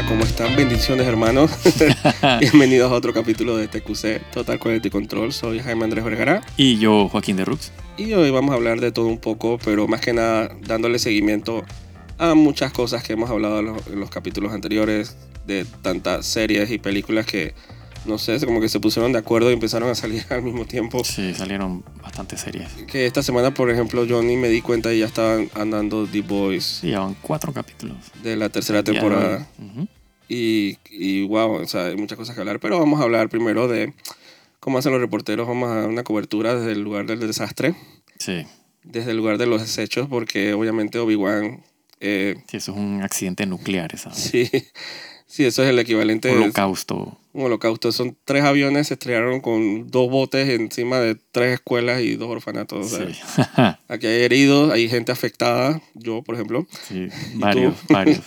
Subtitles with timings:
[0.00, 0.56] Hola, ¿cómo están?
[0.56, 1.50] Bendiciones, hermanos.
[2.40, 5.30] Bienvenidos a otro capítulo de TQC Total Quality Control.
[5.30, 7.70] Soy Jaime Andrés Vergara Y yo, Joaquín de Rux.
[7.98, 11.64] y hoy vamos a hablar de todo un poco, pero más que nada dándole seguimiento
[12.16, 16.70] a muchas cosas que hemos hablado en los, en los capítulos anteriores, de tantas series
[16.70, 17.52] y películas que,
[18.06, 21.04] no sé, como que se pusieron de acuerdo y empezaron a salir al mismo tiempo.
[21.04, 22.68] Sí, salieron bastante series.
[22.90, 26.22] Que esta semana, por ejemplo, yo ni me di cuenta y ya estaban andando The
[26.22, 27.96] Boys Sí, llevan cuatro capítulos.
[28.22, 29.46] de la tercera temporada.
[29.58, 29.86] ujú.
[30.28, 33.66] Y, y wow, o sea, hay muchas cosas que hablar, pero vamos a hablar primero
[33.66, 33.92] de
[34.60, 35.48] cómo hacen los reporteros.
[35.48, 37.74] Vamos a dar una cobertura desde el lugar del desastre,
[38.18, 38.46] Sí,
[38.84, 41.64] desde el lugar de los desechos, porque obviamente Obi-Wan,
[42.00, 44.18] eh, sí, eso es un accidente nuclear, ¿sabes?
[44.32, 44.48] sí,
[45.26, 47.18] sí, eso es el equivalente de Holocausto.
[47.32, 47.92] Un holocausto.
[47.92, 52.90] Son tres aviones, se estrellaron con dos botes encima de tres escuelas y dos orfanatos.
[52.90, 53.04] Sí.
[53.88, 58.20] Aquí hay heridos, hay gente afectada, yo por ejemplo, sí, varios, varios.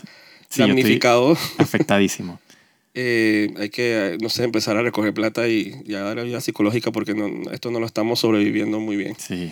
[0.50, 1.38] Sí, damnificado.
[1.58, 2.39] afectadísimo.
[2.95, 6.41] Eh, hay que, eh, no sé, empezar a recoger plata y, y a dar ayuda
[6.41, 9.16] psicológica porque no, esto no lo estamos sobreviviendo muy bien.
[9.17, 9.52] Sí,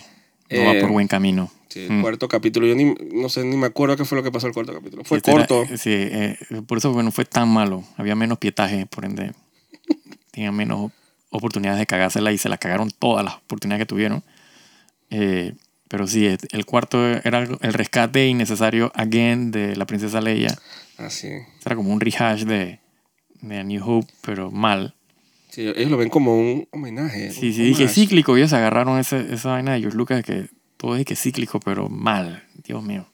[0.52, 1.52] no va Eh, por buen camino.
[1.68, 2.02] Sí, el Mm.
[2.04, 4.54] cuarto capítulo, yo ni, no sé, ni me acuerdo qué fue lo que pasó el
[4.54, 5.04] cuarto capítulo.
[5.06, 5.76] Fue Este era- corto.
[5.76, 7.84] sí, eh, por eso bueno, fue tan malo.
[7.98, 9.32] Había menos pietaje, por ende,
[10.32, 10.92] tenían menos
[11.30, 14.24] oportunidades de cagársela y se la cagaron todas las oportunidades que tuvieron.
[15.10, 15.54] Eh,
[15.88, 20.58] pero sí, el cuarto era el rescate innecesario again de la princesa Leia.
[20.98, 21.28] Así.
[21.66, 22.80] Era como un rehash de,
[23.42, 24.96] de A New Hope, pero mal.
[25.50, 27.32] Sí, ellos lo ven como un homenaje.
[27.34, 28.38] Sí, un sí, dije cíclico.
[28.38, 32.44] Ellos agarraron ese- esa vaina de George Lucas que todo es que cíclico, pero mal.
[32.64, 33.06] Dios mío.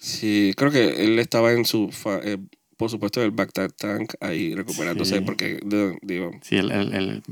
[0.00, 2.38] Sí, creo que él estaba en su, fa- eh,
[2.76, 5.20] por supuesto, el Bagdad Tank ahí recuperándose Sí.
[5.24, 5.60] porque,
[6.02, 7.22] digo, Sí, el, el, el-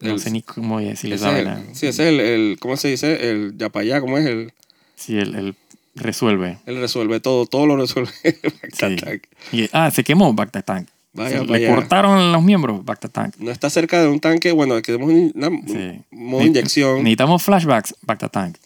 [0.00, 3.30] no El- sé ni cómo el, sí, ese es el, el, ¿cómo se dice?
[3.30, 4.26] El yapayá, ¿cómo es?
[4.26, 4.52] El,
[4.94, 5.54] Sí, el, el
[5.94, 6.58] resuelve.
[6.66, 8.96] él resuelve todo, todo lo resuelve el Bagdad Sí.
[8.96, 9.22] Tank.
[9.52, 10.88] Y, ah, se quemó Bacta Tank.
[11.14, 13.36] Vaya, Se le cortaron los miembros Bacta Tank.
[13.38, 16.02] No está cerca de un tanque, bueno, que demos un, una- Sí.
[16.12, 16.98] un modo Ne- inyección.
[16.98, 18.56] Necesitamos flashbacks Bacta Tank.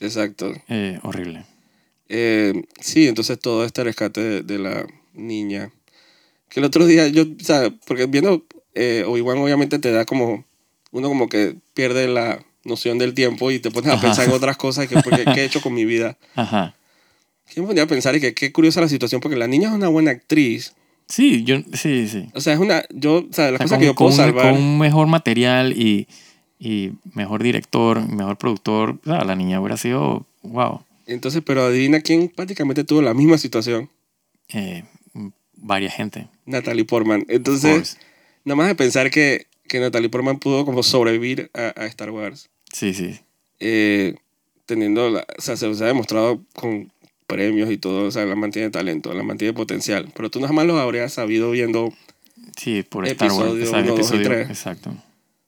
[0.00, 0.52] Exacto.
[0.68, 1.44] Eh, horrible.
[2.08, 5.70] Eh, sí, entonces todo este rescate de, de la niña.
[6.48, 10.44] Que el otro día yo, o sea, porque viendo eh, Obi-Wan obviamente te da como,
[10.90, 14.02] uno como que pierde la noción del tiempo y te pones a Ajá.
[14.02, 16.18] pensar en otras cosas que porque, qué he hecho con mi vida.
[16.34, 16.74] Ajá.
[17.56, 19.88] Me ponía a pensar y que qué curiosa la situación porque la niña es una
[19.88, 20.74] buena actriz.
[21.08, 22.28] Sí, yo, sí, sí.
[22.34, 24.10] O sea, es una, yo, o sea, las O sea, cosas con, que yo puedo
[24.10, 24.52] un, salvar.
[24.52, 26.06] con un mejor material y,
[26.58, 32.00] y mejor director, mejor productor, o sea, la niña hubiera sido, wow, Entonces, pero adivina
[32.00, 33.90] quién prácticamente tuvo la misma situación.
[34.54, 34.84] eh,
[35.62, 36.28] varias gente.
[36.44, 37.24] Natalie Portman.
[37.28, 37.98] Entonces,
[38.44, 42.50] nada más de pensar que, que Natalie Portman pudo como sobrevivir a, a Star Wars.
[42.72, 43.18] Sí, sí.
[43.60, 44.14] eh,
[44.66, 46.90] teniendo, la, o sea, se, se ha demostrado con
[47.26, 50.66] premios y todo, o sea, la mantiene talento, la mantiene potencial, pero tú nada más
[50.66, 51.92] lo habrías sabido viendo,
[52.56, 53.54] Sí, por Star Wars.
[53.54, 54.96] Episodio exacto, y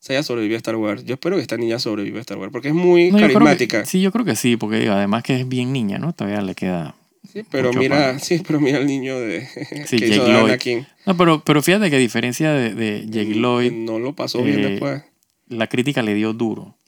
[0.00, 1.04] sea, ella sobrevivió a Star Wars.
[1.04, 3.28] Yo espero que esta niña sobreviva a Star Wars, porque es muy No, yo creo
[3.28, 3.84] que- carismática.
[3.86, 6.12] sí, yo creo que sí, porque digo, además que es bien niña, ¿no?
[6.12, 6.94] Todavía le queda.
[7.34, 9.46] Sí, pero mucho mira, sí, pero mira el niño de
[9.86, 10.44] Sí, que hizo Lloyd.
[10.44, 10.86] Anakin.
[11.04, 14.60] No, pero, pero fíjate que a diferencia de, de Jake Lloyd, No lo pasó bien
[14.60, 15.02] eh, después.
[15.48, 16.78] la crítica le dio duro.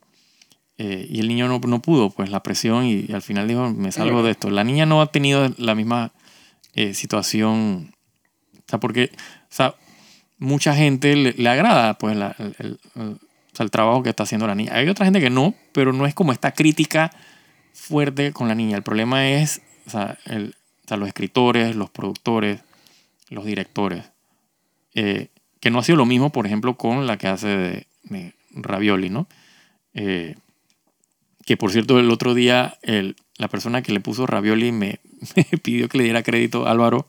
[0.79, 3.71] Eh, y el niño no, no pudo, pues la presión, y, y al final dijo,
[3.73, 4.49] me salgo de esto.
[4.51, 6.13] La niña no ha tenido la misma
[6.75, 7.95] eh, situación,
[8.59, 9.75] o sea, porque, o sea,
[10.39, 13.19] mucha gente le, le agrada, pues, la- el, el- el-
[13.59, 14.75] el trabajo que está haciendo la niña.
[14.75, 17.11] Hay otra gente que no, pero no es como esta crítica
[17.73, 18.77] fuerte con la niña.
[18.77, 20.55] El problema es, o sea, el-
[20.85, 22.61] o sea, los escritores, los productores,
[23.29, 24.05] los directores,
[24.95, 25.29] eh,
[25.61, 29.11] que no ha sido lo mismo, por ejemplo, con la que hace de, de Ravioli,
[29.11, 29.27] ¿no?
[29.95, 30.37] Eh,
[31.45, 35.01] que por cierto, el otro día el- la persona que le puso Ravioli me,
[35.37, 37.07] me pidió que le diera crédito, Álvaro.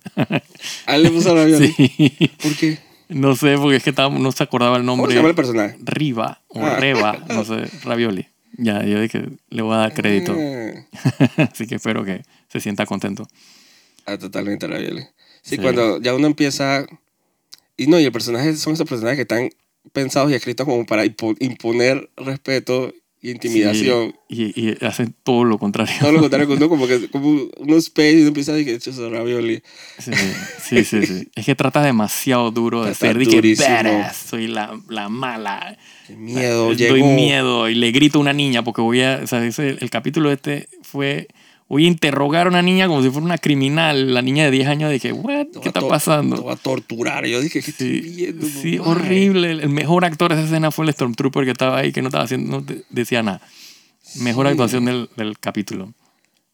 [0.85, 1.57] A él le puso vida.
[1.77, 2.31] sí.
[2.41, 2.79] ¿Por qué?
[3.09, 5.11] No sé, porque es que estaba- no se acordaba el ¿Cómo nombre.
[5.11, 5.77] se llama el personaje?
[5.81, 6.77] Riva o Ah.
[6.77, 8.27] Reba, no sé, Ravioli.
[8.57, 10.35] Ya, yo dije, le voy a dar crédito.
[11.37, 13.27] Así que espero que se sienta contento.
[14.05, 15.01] Ah, totalmente Ravioli.
[15.41, 15.57] Sí, Sí.
[15.57, 16.85] cuando ya uno empieza...
[17.77, 19.49] Y no, y el personaje son esos personajes que están
[19.93, 22.91] pensados y escritos como para impo- imponer respeto
[23.21, 24.15] y intimidación.
[24.29, 25.93] Sí, y, y hacen todo lo contrario.
[25.99, 28.79] Todo lo contrario que uno como que como uno space y uno empieza a decir
[28.81, 29.61] que eso es ravioli.
[29.99, 30.11] Sí,
[30.63, 31.27] sí, sí, sí.
[31.35, 35.77] Es que trata demasiado duro de ser que badass, soy la, la mala.
[36.07, 37.05] Qué miedo, Doy llegó.
[37.13, 40.31] miedo y le grito a una niña porque voy a, o sea, ese- el capítulo
[40.31, 41.27] este fue,
[41.69, 44.13] voy a interrogar a una niña como si fuera una criminal.
[44.13, 46.43] La niña de 10 años dije, what, ¿qué está to- Te pasando?
[46.43, 47.25] va a torturar.
[47.25, 48.45] Yo dije, ¿qué estoy Sí, viendo?
[48.47, 48.91] sí, mamá?
[48.91, 49.51] horrible.
[49.51, 52.23] El mejor actor de esa escena fue el Stormtrooper que estaba ahí, que no estaba
[52.23, 53.41] haciendo, no decía nada.
[54.21, 54.51] Mejor Sí.
[54.51, 55.93] actuación del, del capítulo.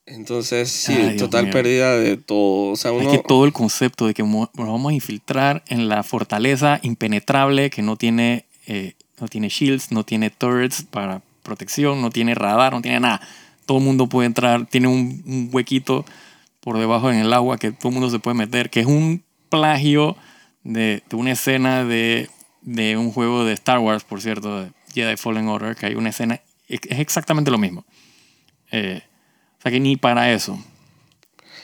[0.06, 2.72] Entonces, sí, Ay, total pérdida de todo.
[2.72, 3.12] O sea, Es uno...
[3.12, 7.82] que todo el concepto de que nos vamos a infiltrar en la fortaleza impenetrable que
[7.82, 12.82] no tiene, eh, no tiene shields, no tiene turrets para protección, no tiene radar, no
[12.82, 13.22] tiene nada.
[13.66, 16.06] Todo el mundo puede entrar, tiene un, un huequito
[16.60, 19.24] por debajo en el agua que todo el mundo se puede meter, que es un
[19.50, 20.16] plagio
[20.64, 22.30] de, de una escena de,
[22.62, 26.10] de un juego de Star Wars, por cierto, de Jedi Fallen Order, que hay una
[26.10, 27.86] escena, es exactamente lo mismo.
[28.72, 29.02] Eh,
[29.60, 30.58] o sea que ni para eso.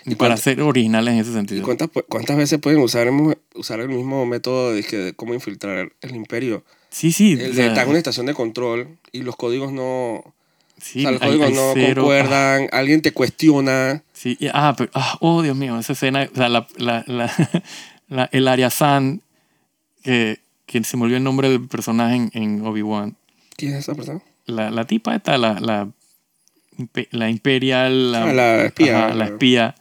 [0.06, 1.63] Ni ¿Y para ser originales en ese ¿Y sentido.
[1.63, 3.10] cuántas, pu- cuántas veces pueden usar,
[3.56, 6.63] usar el mismo método de, de cómo infiltrar el imperio?
[6.90, 7.34] Sí, sí.
[7.34, 10.34] El o de sea, estar en una estación de control y los códigos no...
[10.81, 13.92] sí, o sea, los hay- códigos hay no cero- concuerdan, alguien te cuestiona.
[13.92, 17.04] ah, sí, y- ah, pero, ah, oh, Dios mío, esa escena, o sea, la, la,
[17.08, 17.31] la,
[18.10, 19.22] la- el Ariasan,
[20.04, 23.16] que, que se me olvidó el nombre del personaje en, en Obi-Wan.
[23.58, 24.22] ¿Quién es esa persona?
[24.46, 25.90] La, la tipa esta, la, la,
[27.12, 29.06] la imperial, la, Ah, la espía.
[29.08, 29.76] ajá, la espía,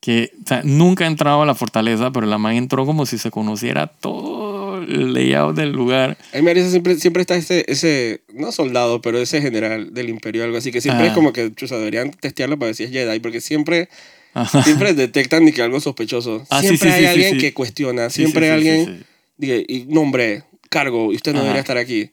[0.00, 3.18] que o sea, nunca ha entrado a la fortaleza, pero la man entró como si
[3.18, 4.47] se conociera todo
[4.82, 6.16] el layout del lugar.
[6.32, 10.08] A mí me parece siempre, siempre está ese, ese, no soldado, pero ese general del
[10.08, 11.12] imperio, algo así, que siempre Ajá.
[11.12, 13.88] es como que chusa, deberían testearlo para ver si es Jedi, porque siempre,
[14.34, 14.62] Ajá.
[14.62, 16.46] siempre detectan ni que algo sospechoso.
[16.50, 17.38] Ah, sí, siempre sí, hay sí, sí, alguien sí.
[17.38, 19.06] que cuestiona, Sí, siempre sí, hay sí, alguien, sí, sí.
[19.36, 21.44] diga, y nombre, cargo, y usted no Ajá.
[21.44, 22.10] debería estar aquí.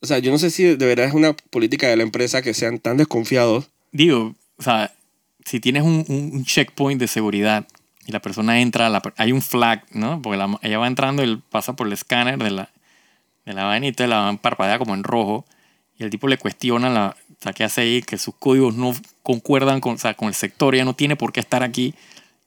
[0.00, 2.54] O sea, yo no sé si de verdad es una política de la empresa que
[2.54, 3.68] sean tan desconfiados.
[3.92, 4.92] digo, o sea,
[5.44, 7.66] si tienes un, un- un checkpoint de seguridad
[8.10, 10.20] y la persona entra, la hay un flag, ¿no?
[10.20, 12.68] Porque la- ella va entrando y él pasa por el escáner de la,
[13.46, 15.46] de la vaina y la van parpadea como en rojo
[15.96, 18.92] y el tipo le cuestiona la, o sea, qué hace ahí, que sus códigos no
[19.22, 21.94] concuerdan con, o sea, con el sector, ella no tiene por qué estar aquí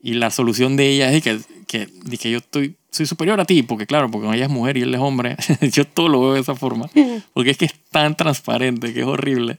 [0.01, 1.87] y la solución de ella es que, que,
[2.19, 4.93] que yo estoy, soy superior a ti, porque claro, porque ella es mujer y él
[4.93, 5.37] es hombre,
[5.71, 6.89] yo todo lo veo de esa forma,
[7.33, 9.57] porque es que es tan transparente que es horrible.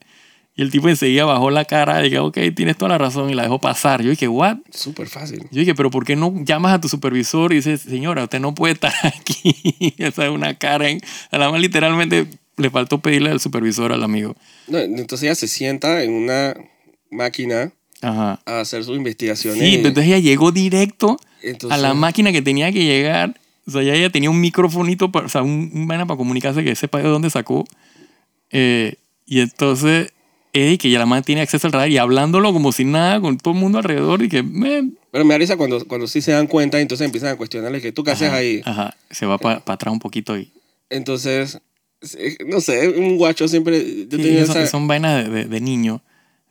[0.56, 3.34] Y el tipo enseguida bajó la cara y dije, ok, tienes toda la razón y
[3.34, 4.02] la dejó pasar.
[4.02, 4.58] Yo dije, what?
[4.70, 5.40] Súper fácil.
[5.50, 8.54] Yo dije, pero ¿por qué no llamas a tu supervisor y dices, señora, usted no
[8.54, 9.94] puede estar aquí?
[9.98, 11.00] Esa es una cara en...
[11.32, 14.36] A la más literalmente le faltó pedirle al supervisor al amigo.
[14.68, 16.54] No, entonces ella se sienta en una
[17.10, 18.40] máquina Ajá.
[18.46, 19.58] a hacer sus investigaciones.
[19.60, 23.34] Sí, entonces ella llegó directo Entonces- a la máquina que tenía que llegar.
[23.66, 26.62] O sea, ya ella tenía un microfonito, para, o sea, un, un vaina para comunicarse
[26.62, 27.64] que sepa de dónde sacó.
[28.50, 28.94] Eh,
[29.26, 30.12] y entonces,
[30.54, 33.36] Eddie, que ya la man tiene acceso al radar y hablándolo como si nada con
[33.38, 34.96] todo el mundo alrededor y que, "Man".
[35.10, 37.80] Pero me da risa cuando, cuando sí se dan cuenta y entonces empiezan a cuestionarle
[37.82, 38.62] que tú qué haces ahí.
[38.64, 40.50] Ajá, se va para atrás un poquito y...
[40.90, 41.58] Entonces,
[42.46, 43.78] no sé, un guacho siempre...
[44.08, 46.02] Yo Sí, tenía son, esa- son vainas de, de, de niño.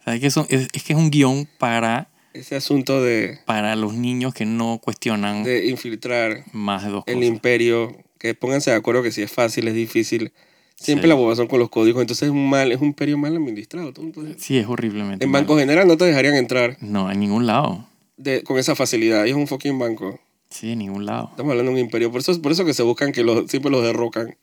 [0.01, 3.39] O sea, es que, son- es, es que es un guion para, ese asunto de,
[3.45, 7.27] para los niños que no cuestionan de infiltrar más de dos el cosas.
[7.29, 7.95] imperio.
[8.17, 10.31] Que pónganse de acuerdo que si es fácil, es difícil.
[10.75, 11.09] Siempre Sí.
[11.09, 12.01] la bobazón con los códigos.
[12.01, 13.93] Entonces es un mal, es un imperio mal administrado.
[13.97, 15.23] Entonces, Sí, es horriblemente.
[15.23, 15.43] en mal.
[15.43, 17.85] Banco General no te dejarían entrar No, en ningún lado.
[18.17, 19.25] de, con esa facilidad.
[19.25, 20.19] Y es un fucking banco.
[20.49, 21.29] Sí, en ningún lado.
[21.31, 22.11] Estamos hablando de un imperio.
[22.11, 24.35] Por eso, por eso que se buscan que los, siempre los derrocan.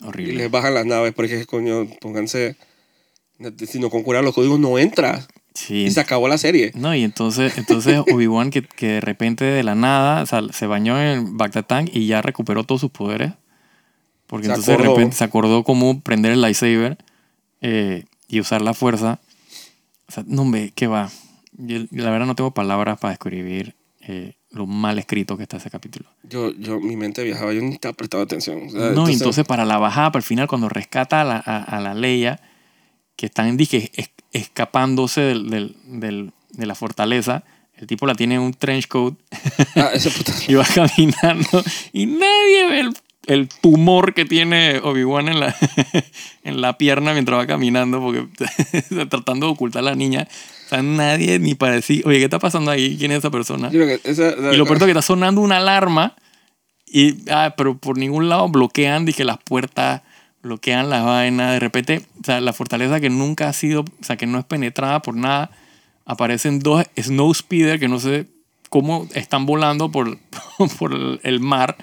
[0.00, 0.34] Y Horrible.
[0.34, 1.12] les bajan las naves.
[1.14, 2.56] Porque, coño, pónganse...
[3.68, 5.28] Si no concurran los códigos, no entras.
[5.54, 5.84] Sí.
[5.84, 6.72] Y se acabó la serie.
[6.74, 10.66] No, y entonces, entonces Obi-Wan que, que de repente de la nada o sea, se
[10.66, 13.32] bañó en Bactatán y ya recuperó todos sus poderes.
[14.28, 14.90] Porque Se entonces acordó.
[14.90, 16.96] de repente se acordó cómo prender el lightsaber
[17.60, 19.18] eh, y usar la fuerza.
[20.08, 21.10] O sea, no, hombre, ¿qué va?
[21.56, 25.70] Yo, la verdad no tengo palabras para describir eh, lo mal escrito que está ese
[25.70, 26.08] capítulo.
[26.22, 27.52] Yo, yo, mi mente viajaba.
[27.52, 28.68] Yo ni estaba prestando atención.
[28.68, 31.42] O sea, no, y entonces para la bajada, para el final, cuando rescata a la,
[31.44, 32.40] a, a la Leia,
[33.16, 37.44] que están dije, es- escapándose del, del- del- de la fortaleza,
[37.74, 39.14] el tipo la tiene en un trench coat
[39.76, 40.32] Ah, ese puta...
[40.48, 42.96] y va caminando y nadie ve el,
[43.28, 45.54] el tumor que tiene Obi-Wan en la,
[46.44, 48.26] en la pierna mientras va caminando porque
[49.08, 50.26] tratando de ocultar a la niña.
[50.66, 52.96] O sea, nadie ni para decir, oye, ¿qué está pasando ahí?
[52.98, 53.70] ¿Quién es esa persona?
[53.70, 56.14] Yo creo que esa- Y lo peor es que está sonando una alarma
[56.86, 60.02] y, ah, pero por ningún lado bloquean, dije, las puertas,
[60.42, 61.52] bloquean las vainas.
[61.52, 64.44] De repente, o sea, la fortaleza que nunca ha sido, o sea, que no es
[64.46, 65.50] penetrada por nada,
[66.06, 68.26] aparecen dos Snow Speeder que no sé
[68.70, 70.18] cómo están volando por,
[70.78, 71.76] por el- el mar.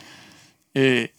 [0.74, 1.12] Eh,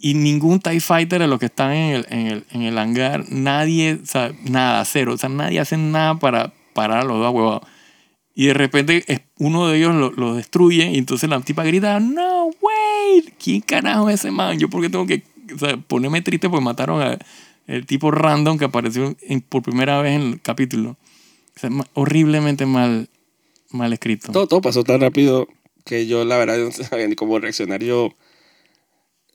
[0.00, 3.26] y ningún TIE Fighter de los que están en el, en el, en el hangar,
[3.30, 5.12] nadie, o sea, nada, cero.
[5.14, 7.62] O sea, nadie hace nada para parar a los dos huevados.
[8.34, 9.04] Y de repente
[9.38, 14.08] uno de ellos lo, lo destruye y entonces la tipa grita, no, wait, ¿quién carajo
[14.08, 14.58] es ese man?
[14.58, 15.22] Yo porque tengo que
[15.54, 17.18] o sea, ponerme triste porque mataron a
[17.66, 20.96] el tipo random que apareció en- por primera vez en el capítulo.
[21.56, 23.08] O sea, horriblemente mal,
[23.70, 24.32] mal escrito.
[24.32, 25.46] Todo, todo pasó tan rápido
[25.84, 27.82] que yo, la verdad, no sabía ni cómo reaccionar.
[27.82, 28.14] Yo,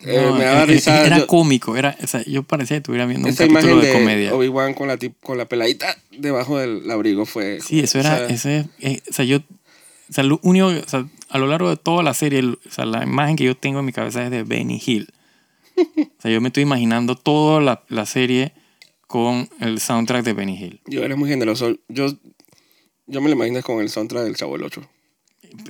[0.01, 1.05] Eh, No, me daba era, risa.
[1.05, 3.87] era yo- cómico, era, o sea, yo parecía que estuviera viendo un capítulo imagen de,
[3.87, 4.33] de, comedia.
[4.35, 7.59] Obi-Wan con la, tip- con la peladita debajo del abrigo fue.
[7.61, 10.87] Sí, eso era, o sea, ese, eh, o sea, yo, o sea, lo único, o
[10.89, 13.79] sea, a lo largo de toda la serie, o sea, la imagen que yo tengo
[13.79, 15.09] en mi cabeza es de Benny Hill.
[15.77, 18.53] O sea, yo me estoy imaginando toda la, la serie
[19.07, 20.81] con el soundtrack de Benny Hill.
[20.87, 21.75] Yo era muy generoso.
[21.89, 22.07] Yo,
[23.07, 24.81] yo me lo imagino con el soundtrack del Chavo el 8.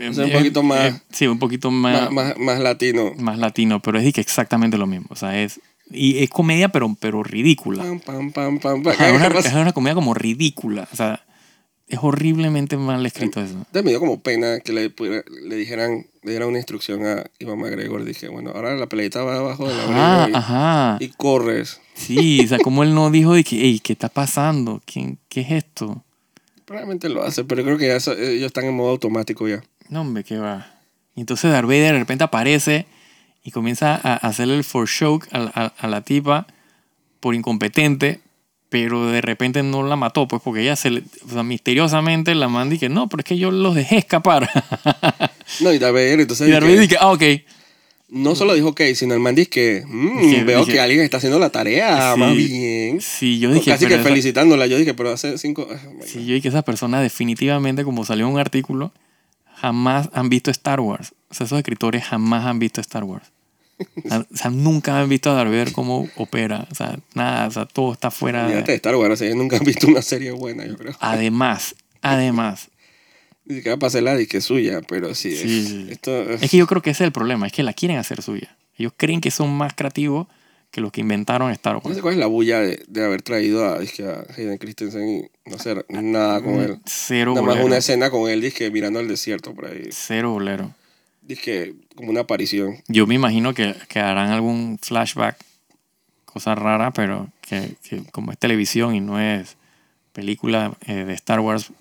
[0.10, 3.14] O sea, un Eh, poquito más- eh, sí, un poquito más, Más, más, latino.
[3.18, 5.08] más latino, pero es de exactamente lo mismo.
[5.10, 5.60] O sea, es,
[5.92, 7.84] y es comedia, pero, pero ridícula.
[8.06, 8.88] Pam, pam, pam.
[8.88, 10.88] Ajá, es, una, es una comedia como ridícula.
[10.92, 11.24] O sea,
[11.88, 13.54] es horriblemente mal escrito eso.
[13.54, 14.92] Entonces me dio como pena que le,
[15.44, 18.04] le dijeran, le dieran una instrucción a Iván McGregor.
[18.04, 20.98] Dije, bueno, ahora la peladita va abajo del Ajá, abrigo y, ajá.
[21.00, 21.80] y corres.
[21.94, 24.82] Sí, o sea, como él no dijo de que, hey, ¿qué está pasando?
[24.86, 26.04] ¿Quién, ¿Qué es esto?
[26.66, 29.64] Probablemente lo hace, pero creo que ya ellos están en modo automático ya.
[29.90, 30.68] No, hombre, qué va.
[31.16, 32.86] Y entonces Darth Vader de repente aparece
[33.44, 36.48] y comienza a hacerle el for show a, a- a la tipa
[37.20, 38.20] por incompetente,
[38.70, 42.48] pero de repente no la mató, pues porque ella se le, o sea, misteriosamente la
[42.50, 44.50] manda y que no, pero es que yo los dejé escapar.
[45.62, 47.24] No, y Darth Vader, entonces y Darth Vader dice, ah, ok.
[48.16, 51.18] No solo dijo ok, sino el man dice que mm, veo dije- que alguien está
[51.18, 53.02] haciendo la tarea Sí, más bien.
[53.02, 54.66] Sí, yo dije, Casi que esa- felicitándola.
[54.68, 55.68] Yo dije, pero hace cinco...
[55.70, 58.94] ah, my Sí, yo dije que esas personas definitivamente, como salió un artículo,
[59.56, 61.14] jamás han visto Star Wars.
[61.30, 63.32] O sea, esos escritores jamás han visto Star Wars.
[64.06, 66.66] O sea, o nunca han visto a Darth Vader cómo opera.
[66.72, 68.48] O sea, nada, o sea, todo está fuera.
[68.48, 70.94] Fíjate de Star Wars, ellos nunca han visto una serie buena, yo creo.
[71.02, 72.70] Además, además,
[73.46, 75.36] Dice que va a pasar la disque suya, pero sí.
[75.36, 75.88] Sí, es- sí.
[75.90, 77.98] Esto es- es que yo creo que ese es el problema, es que la quieren
[77.98, 78.56] hacer suya.
[78.78, 80.28] Ellos creen que son más creativos
[80.72, 81.96] que los que inventaron Star No Wars.
[81.96, 85.50] sé cuál es la bulla de, de haber traído a, dizque, a Hayden Christensen y
[85.50, 86.80] no hacer nada con él.
[86.86, 87.68] Cero Nada más bolero.
[87.68, 89.88] una escena con él, dizque, mirando al desierto por ahí.
[89.92, 90.74] Cero bolero.
[91.22, 92.78] Dizque, como una aparición.
[92.88, 95.38] Yo me imagino que, que harán algún flashback,
[96.26, 99.56] cosa rara, pero que, que como es televisión y no es
[100.12, 101.72] película eh, de Star Wars,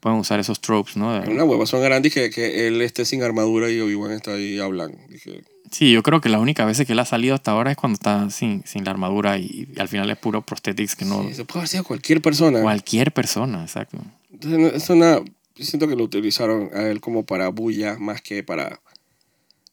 [0.00, 1.20] pueden usar esos tropes, ¿no?
[1.20, 4.58] De- Una hueva son grandes que, que él esté sin armadura y Obi-Wan está ahí
[4.58, 4.98] hablando.
[5.08, 7.76] Dije, Sí, yo creo que la única vez que él ha salido hasta ahora es
[7.76, 11.22] cuando está sin, sin la armadura y, y al final es puro prosthetics que no...
[11.28, 12.62] sí, se puede haber sido cualquier persona.
[12.62, 13.98] Cualquier persona, exacto.
[14.32, 15.20] Entonces, es una,
[15.56, 18.80] siento que lo utilizaron a él como para bulla más que para...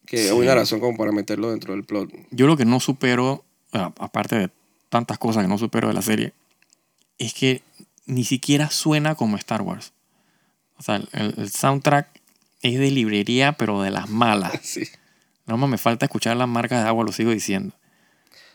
[0.04, 0.30] Que Sí.
[0.32, 2.10] una razón como para meterlo dentro del plot.
[2.30, 4.50] Yo lo que no supero, aparte de
[4.90, 6.32] tantas cosas que no supero de la serie,
[7.18, 7.62] es que
[8.04, 9.92] ni siquiera suena como Star Wars.
[10.78, 12.08] O sea, el, el soundtrack
[12.62, 14.52] es de librería, pero de las malas.
[14.62, 14.82] Sí.
[15.46, 17.72] No más me falta escuchar las marcas de agua, lo sigo diciendo.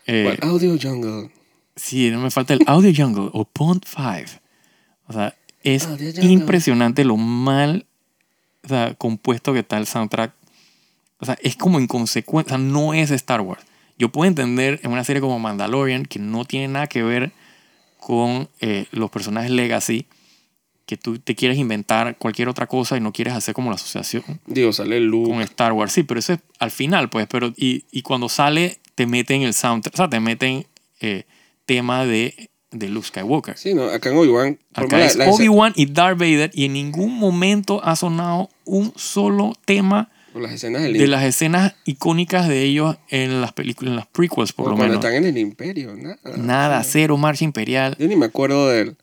[0.08, 1.32] Eh, Audio Jungle.
[1.76, 4.42] sí, no me falta el Audio Jungle o Pond 5.
[5.08, 5.88] O sea, es
[6.22, 7.86] impresionante lo mal
[8.64, 10.34] o sea, compuesto que está el soundtrack.
[11.20, 12.54] O sea, es como inconsecuente.
[12.54, 13.64] O sea, no es Star Wars.
[13.98, 17.32] Yo puedo entender en una serie como Mandalorian, que no tiene nada que ver
[18.00, 20.08] con eh, los personajes Legacy,
[20.92, 24.26] que tú te quieres inventar cualquier otra cosa y no quieres hacer como la asociación
[24.46, 25.30] Digo, sale Luke.
[25.32, 25.94] con Star Wars.
[25.94, 27.28] Sí, pero eso es al final, pues.
[27.28, 30.66] Pero, y, y cuando sale, te meten el soundtrack, o sea, te meten
[31.00, 31.24] eh,
[31.66, 33.58] tema de, de Luke Skywalker.
[33.58, 34.60] Sí, no, acá en Obi-Wan.
[35.30, 40.82] Obi-Wan y Darth Vader y en ningún momento ha sonado un solo tema las escenas
[40.84, 44.76] de las escenas icónicas de ellos en las películas, en las prequels, por o lo
[44.76, 45.06] cuando menos.
[45.06, 46.18] están en el Imperio, nada.
[46.38, 47.96] Nada, cero marcha imperial.
[48.00, 48.96] Yo ni me acuerdo del,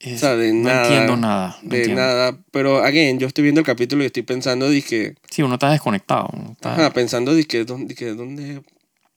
[0.00, 0.82] Es- o sea, de no nada.
[0.88, 1.58] entiendo nada.
[1.62, 2.02] no de entiendo.
[2.02, 2.38] nada.
[2.50, 6.28] Pero, again, yo estoy viendo el capítulo y estoy pensando, dije, Sí, uno está desconectado.
[6.32, 8.62] uno está- ajá, pensando, dije, ¿dónde, dije, ¿dónde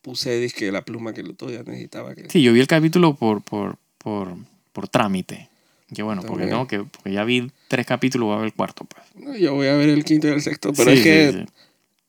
[0.02, 2.16] puse, dije, la pluma que el otro día necesitaba?
[2.16, 2.30] Que...
[2.30, 4.36] Sí, yo vi el capítulo por, por, por,
[4.72, 5.50] por trámite.
[5.94, 8.86] Que bueno, porque, tengo que, porque ya vi tres capítulos, voy a ver el cuarto.
[8.86, 9.04] Pues.
[9.26, 11.40] No, yo voy a ver el quinto y el sexto, pero Sí, es que, sí,
[11.40, 11.46] sí.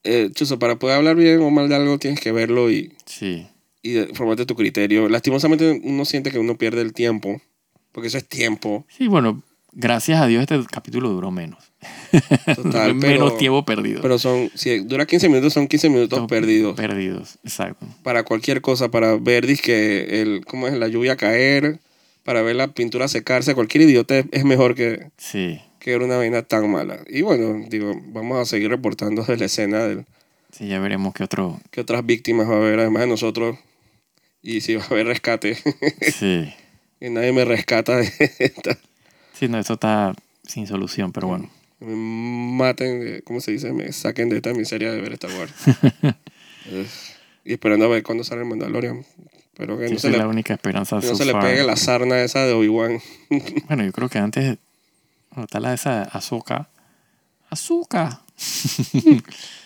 [0.04, 3.46] eh, Chuzo, para poder hablar bien o mal de algo tienes que verlo y, Sí.
[3.82, 5.08] y formarte tu criterio.
[5.08, 7.40] Lastimosamente uno siente que uno pierde el tiempo,
[7.92, 8.84] porque eso es tiempo.
[8.88, 9.42] Sí, bueno,
[9.72, 11.72] gracias a Dios este capítulo duró menos.
[12.56, 14.02] Total, menos pero, tiempo perdido.
[14.02, 16.76] pero son, si dura 15 minutos, son 15 minutos perdidos.
[16.76, 17.86] Perdidos, exacto.
[18.02, 20.74] para cualquier cosa, para ver que el, ¿cómo es?
[20.74, 21.80] la lluvia caer,
[22.24, 26.42] para ver la pintura secarse, cualquier idiota es- mejor que, Sí, que ver una vaina
[26.42, 27.00] tan mala.
[27.08, 30.04] Y bueno, digo, vamos a seguir reportando de la escena de
[30.52, 31.58] sí, ya veremos qué otro.
[31.70, 33.56] qué otras víctimas va a haber, además de nosotros,
[34.42, 35.56] y si va a haber rescate.
[36.12, 36.52] Sí.
[37.00, 38.76] y nadie me rescata de esta.
[39.32, 40.14] Sí, no, esto está
[40.46, 41.50] sin solución, pero bueno.
[41.80, 43.72] Me maten, de- ¿cómo se dice?
[43.72, 45.52] Me saquen de esta miseria de ver Star Wars.
[46.66, 46.86] Eh,
[47.44, 49.04] y esperando a ver cuándo sale el Mandalorian.
[49.56, 51.62] Pero que Sí, no, se es le, la única esperanza que no se le pegue
[51.64, 53.00] la sarna esa de Obi-Wan.
[53.66, 54.58] Bueno, yo creo que antes.
[55.30, 56.68] Bueno, está la de esa azúcar.
[57.48, 58.20] ¡Azúcar!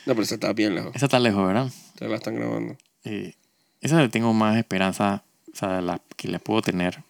[0.07, 0.95] No, pero esa está bien lejos.
[0.95, 1.71] Esa está lejos, ¿verdad?
[2.01, 2.77] Ya la están grabando.
[3.05, 3.35] Eh,
[3.81, 5.23] esa le tengo más esperanza,
[5.53, 7.03] o sea, la que le puedo tener.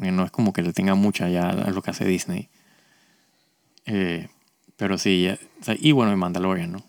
[0.00, 2.48] Porque no es como que le tenga mucha ya a lo que hace Disney.
[3.84, 4.28] Eh,
[4.78, 6.82] pero sí, ya- o sea, y bueno, el Mandalorian, ¿no?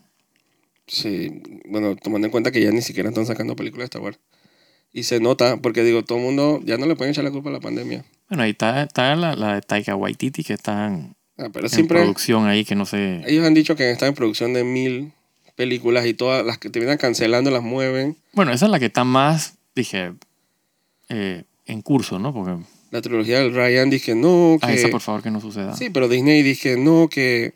[0.86, 4.18] Sí, bueno, tomando en cuenta que ya ni siquiera están sacando películas de Star Wars.
[4.94, 7.50] Y se nota, porque digo, todo el mundo ya no le pueden echar la culpa
[7.50, 8.02] a la pandemia.
[8.30, 11.70] Bueno, ahí está, está la, la de Taika Waititi que está en, Ah, pero en
[11.70, 13.22] siempre producción ahí, que no sé.
[13.26, 15.12] ellos han dicho que están en producción de mil
[15.54, 18.16] películas y todas las que terminan cancelando las mueven.
[18.32, 20.14] Bueno, esa es la que está más, dije,
[21.10, 22.32] eh, en curso, ¿no?
[22.32, 22.56] Porque
[22.92, 24.66] La trilogía del Ryan dice no, que...
[24.66, 25.74] a esa por favor que no suceda.
[25.74, 27.46] Sí, pero Disney dice no, que,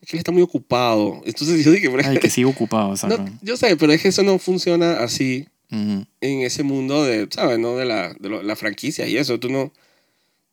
[0.00, 1.22] es que él está muy ocupado.
[1.24, 4.38] Entonces yo dije, Ay, que sigue ocupado, no, yo sé, pero es que eso no
[4.38, 6.04] funciona así Ujú.
[6.20, 7.58] en ese mundo de, ¿sabes?
[7.58, 9.38] No de la, de lo- la franquicia y eso.
[9.38, 9.70] Tú no,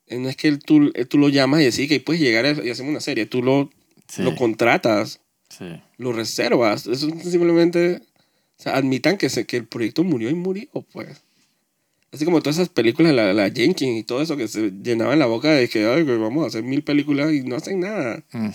[0.08, 2.70] eh, no es que tú, eh, tú lo llamas y decís que puedes llegar y
[2.70, 3.26] hacemos una serie.
[3.26, 3.70] Tú lo,
[4.08, 5.64] Sí, lo contratas, sí.
[5.96, 6.86] lo reservas.
[6.86, 8.02] Eso simplemente,
[8.58, 11.22] o sea, admitan que, se, que el proyecto murió y murió, pues.
[12.14, 15.26] Así como todas esas películas, la, la Jenkins y todo eso que se llenaban la
[15.26, 18.22] boca de que, Ay, vamos a hacer mil películas y no hacen nada.
[18.32, 18.48] Mm,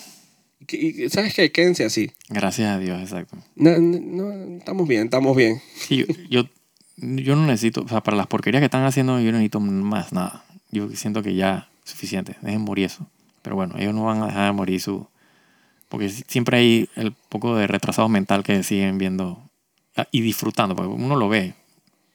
[0.70, 1.52] Y y ¿Sabes qué?
[1.52, 2.12] Quédense así.
[2.30, 3.38] Gracias a Dios, exacto.
[3.56, 5.62] No, no, no, estamos bien, estamos bien.
[5.76, 6.50] Sí, yo, yo,
[6.98, 10.14] yo no necesito, o sea, para las porquerías que están haciendo, yo no necesito más
[10.14, 10.44] nada.
[10.72, 13.08] Yo siento que ya es suficiente, dejen morir eso.
[13.42, 15.08] Pero bueno, ellos no van a dejar de morir su...
[15.90, 19.42] Porque si- siempre hay el poco de retrasado mental que siguen viendo
[19.98, 21.56] ah, y disfrutando, porque uno lo ve,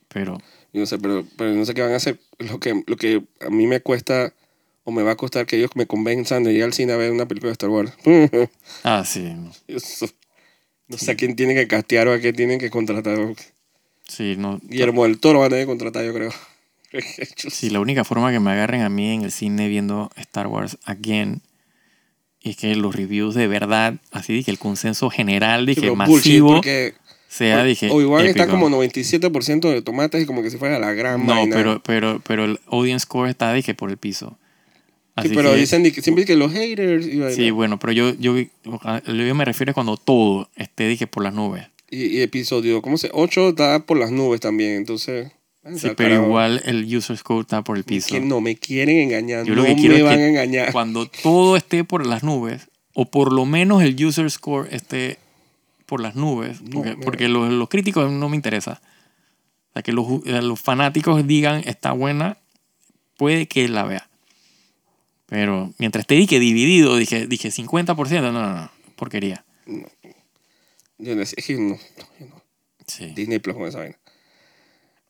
[0.08, 0.38] pero
[0.75, 2.19] Yo no sé, pero, pero no sé qué van a hacer.
[2.38, 4.35] Lo que, lo que a mí me cuesta
[4.83, 7.12] o me va a costar que ellos me convenzan de ir al cine a ver
[7.12, 7.93] una película de Star Wars.
[8.83, 9.21] Ah, sí.
[9.23, 9.52] no.
[9.69, 10.07] Eso.
[10.88, 13.19] No sé a quién tienen que castear o a quién tienen que contratar.
[14.09, 14.61] Sí, no.
[14.64, 16.31] Guillermo del Toro va a tener que contratar, yo creo.
[17.50, 20.78] Sí, la única forma que me agarren a mí en el cine viendo Star Wars
[20.85, 21.40] again
[22.40, 26.49] es que los reviews de verdad, así que el consenso general, Sí, pero bullshit, masivo,
[26.54, 26.95] porque
[27.37, 27.91] sea, dije.
[27.91, 31.57] Obi-Wan está como 97% de tomates y como que si fuera la gran No, vaina.
[31.57, 34.38] pero, pero, pero el audience score está, dije, por el piso.
[35.17, 37.20] Sí, Así pero que- dicen que siempre que los haters y.
[37.35, 41.35] Sí, bueno, pero yo, yo, yo me refiero a cuando todo esté, dije, por las
[41.35, 41.66] nubes.
[41.90, 43.11] y, y episodio, ¿cómo se?
[43.12, 45.31] 8 está por las nubes también, entonces...
[45.77, 46.25] Sí, pero carajo.
[46.27, 48.09] igual el user score está por el piso.
[48.09, 50.29] Que no me quieren engañar, Yo no lo que quiero me es van que a
[50.29, 50.73] engañar.
[50.73, 55.16] Cuando todo esté por las nubes, o por lo menos el user score esté
[55.87, 56.61] por las nubes,
[57.03, 58.81] porque, los, los críticos no me interesa.
[59.70, 62.38] O sea, que los, eh, los fanáticos digan está buena,
[63.16, 64.09] puede que la vea.
[65.27, 69.44] Pero mientras te dije dividido, dije, dije 50%, no, no, no, porquería.
[70.99, 71.77] Yo no es que no, no,
[72.20, 72.42] yo no.
[72.87, 73.07] Sí.
[73.14, 73.99] Disney Plus con esa vaina.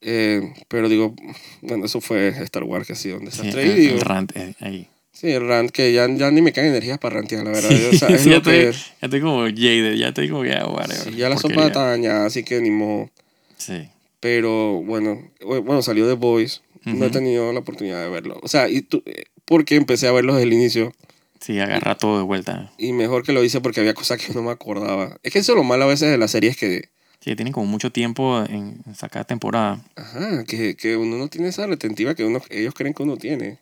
[0.01, 1.15] Eh, pero digo,
[1.63, 3.63] bueno, eso fue Star Wars que ha sido un Sí, desastre.
[3.63, 4.89] el, y digo, el rant eh, ahí.
[5.15, 7.71] Sí, rant que ya, ya ni me caen energías para rantear, la verdad.
[7.93, 8.77] O sea, es Sí, ya, que estoy, es.
[9.01, 10.97] ya estoy como jaded, ya estoy como que, ah, whatever.
[11.05, 13.09] Sí, ya la sopa está dañada, así que ni modo.
[13.57, 13.89] Sí.
[14.21, 16.61] Pero bueno, bueno, salió The Voice.
[16.85, 18.39] No he tenido la oportunidad de verlo.
[18.43, 20.93] O sea, y tú, eh, porque empecé a verlo desde el inicio.
[21.41, 22.73] Sí, agarra todo de vuelta.
[22.77, 25.17] Y mejor que lo hice porque había cosas que no me acordaba.
[25.23, 27.65] Es que eso es lo malo a veces de las series que, Sí, tienen como
[27.65, 29.83] mucho tiempo en en sacar temporada.
[29.97, 33.59] ajá, que, que uno no tiene esa retentiva que uno, ellos creen que uno tiene.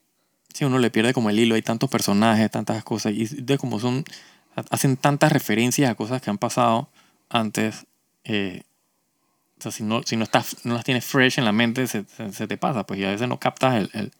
[0.53, 3.81] Sí, uno le pierde como el hilo, hay tantos personajes, tantas cosas, y de como
[3.81, 4.05] son,
[4.71, 6.89] hacen tantas referencias a cosas que han pasado
[7.31, 7.87] antes.
[8.25, 8.63] eh,
[9.59, 12.05] o sea, si no, si no, estás, no las tienes fresh en la mente, se,
[12.05, 14.13] se, se te pasa, pues y a veces no captas el, el-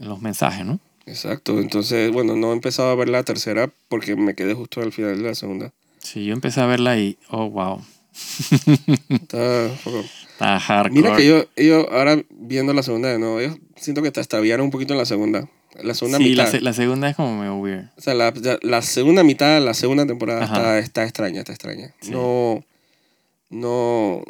[0.00, 0.80] los mensajes, ¿no?
[1.04, 1.58] Exacto.
[1.60, 5.18] Entonces, bueno, no he empezado a ver la tercera porque me quedé justo al final
[5.18, 5.72] de la segunda.
[5.98, 7.82] Sí, yo empecé a verla y, oh, wow,
[9.08, 11.00] Está está hardcore.
[11.02, 14.64] Mira que yo, yo ahora viendo la segunda de nuevo, yo siento que te extraviaron
[14.66, 15.48] un poquito en la segunda.
[15.82, 16.52] La segunda sí, mitad.
[16.52, 17.88] la, la segunda es como medio weird.
[17.96, 21.94] O sea, la, la- segunda mitad, la segunda temporada está, está extraña, está extraña.
[22.00, 22.10] Sí.
[22.10, 22.62] No,
[23.48, 24.22] no,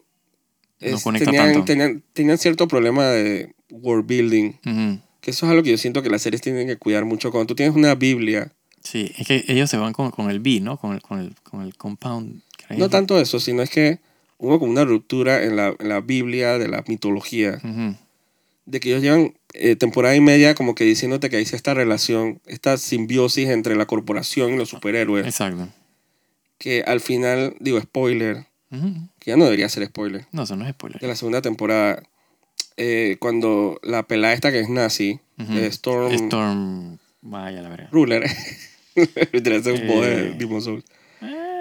[0.80, 1.64] No es- conecta tenían, tanto.
[1.64, 5.00] Tenían, tenían cierto problema de world building, Ujú.
[5.20, 7.30] que eso es algo que yo siento que las series tienen que cuidar mucho.
[7.32, 8.52] Cuando tú tienes una Biblia,
[8.84, 10.76] Sí, es que ellos se van con, con el B, ¿no?
[10.76, 12.42] Con el, con el, con el compound.
[12.78, 13.98] No tanto eso, sino es que
[14.38, 17.60] hubo como una ruptura en la, en la Biblia de la mitología,
[18.66, 22.40] de que ellos llevan eh, temporada y media como que diciéndote que hay esta relación,
[22.46, 25.68] esta simbiosis entre la corporación y los superhéroes, Exacto.
[26.58, 28.46] que al final, digo, spoiler,
[29.18, 30.26] que ya no debería ser spoiler.
[30.32, 31.00] No, eso no es spoiler.
[31.00, 32.02] de la segunda temporada,
[32.76, 36.98] eh, cuando la pelada esta que es nazi, eh, Storm, Storm.
[37.20, 37.88] Vaya la verga.
[37.92, 38.24] Ruler,
[38.96, 40.36] un poder.
[40.38, 40.84] Demon Souls.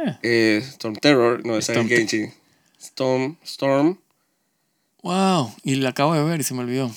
[0.05, 2.33] Ah, Eh, Storm Terror, no, esa es Genshin.
[2.79, 3.99] Storm, Storm,
[5.03, 5.53] wow.
[5.63, 6.91] Y la acabo de ver y se me olvidó.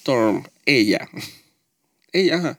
[0.00, 1.08] Storm, ella.
[2.12, 2.58] Ella, ajá.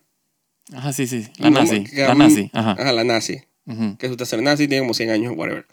[0.73, 1.27] Ajá, sí, sí.
[1.37, 1.85] La No, nazi.
[1.93, 2.49] La nazi.
[2.53, 2.71] Ajá.
[2.71, 3.43] Ajá, la nazi.
[3.65, 3.97] Ujú.
[3.97, 5.65] Que resulta ser nazi, tiene como 100 años, whatever.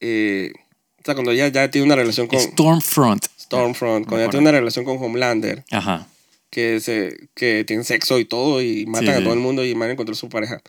[0.00, 0.52] Eh,
[1.00, 3.26] O sea, cuando ella ya tiene una relación con Stormfront.
[3.40, 6.06] Stormfront, cuando ella tiene una relación con Homelander, Ajá.
[6.50, 9.24] que, se, que tienen sexo y todo y matan Sí, a sí.
[9.24, 10.62] todo el mundo y man encontró su pareja.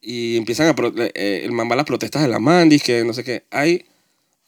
[0.00, 0.74] Y empiezan a...
[0.76, 3.44] pro- eh, el man va a las protestas de la Mandy, que no sé qué.
[3.50, 3.84] Hay...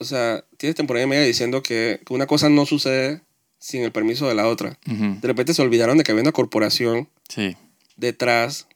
[0.01, 3.21] O sea, tienes temporada y media diciendo que, que una cosa no sucede
[3.59, 4.79] sin el permiso de la otra.
[4.87, 5.19] Ujú.
[5.21, 7.57] De repente se olvidaron de que había una corporación Sí.
[7.97, 8.69] detrás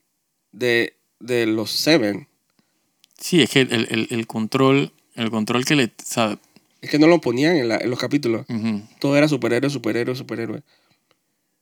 [0.50, 2.26] de, de los Seven.
[3.20, 6.40] Sí, es que el, el- el control, el control que le, o sea,
[6.80, 8.44] Es que no lo ponían en, la- en los capítulos.
[8.48, 8.82] ujú.
[8.98, 10.62] Todo era superhéroe, superhéroe, superhéroe.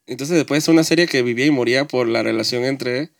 [0.07, 3.11] Entonces después es una serie que vivía y moría por la relación entre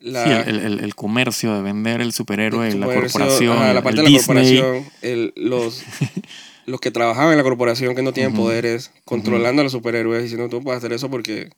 [0.00, 3.78] la, Sí, el, el- el comercio de vender el superhéroe, el la corporación, ajá, la
[3.78, 4.58] el parte de la Disney.
[4.60, 5.82] corporación, los,
[6.66, 10.48] los que trabajaban en la corporación que no tienen poderes, controlando a los superhéroes, diciendo
[10.48, 11.50] tú no puedes hacer eso porque,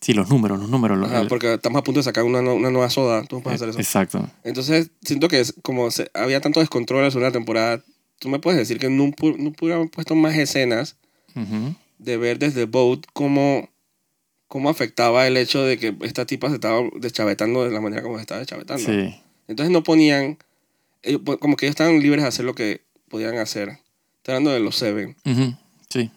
[0.00, 0.96] Sí, los números, los números.
[0.98, 3.42] los- ajá, el- porque estamos a punto de sacar una, una nueva soda, tú no
[3.42, 3.78] puedes hacer eso.
[3.78, 4.30] Exacto.
[4.44, 7.82] Entonces siento que es como se- había tanto descontrol en la segunda temporada,
[8.18, 9.06] tú me puedes decir que no,
[9.38, 10.96] no pudieran haber puesto más escenas
[11.36, 11.74] Ujú.
[11.98, 13.68] de ver desde Boat cómo,
[14.50, 18.16] cómo afectaba el hecho de que esta tipa se estaba deschavetando de la manera como
[18.16, 18.84] se estaba deschavetando.
[18.84, 19.14] Sí.
[19.46, 20.38] Entonces no ponían,
[21.02, 23.68] ellos, pues, como que ellos estaban libres de hacer lo que podían hacer.
[24.16, 25.54] Estoy hablando de los Seven, Ujú.
[25.88, 26.10] Sí.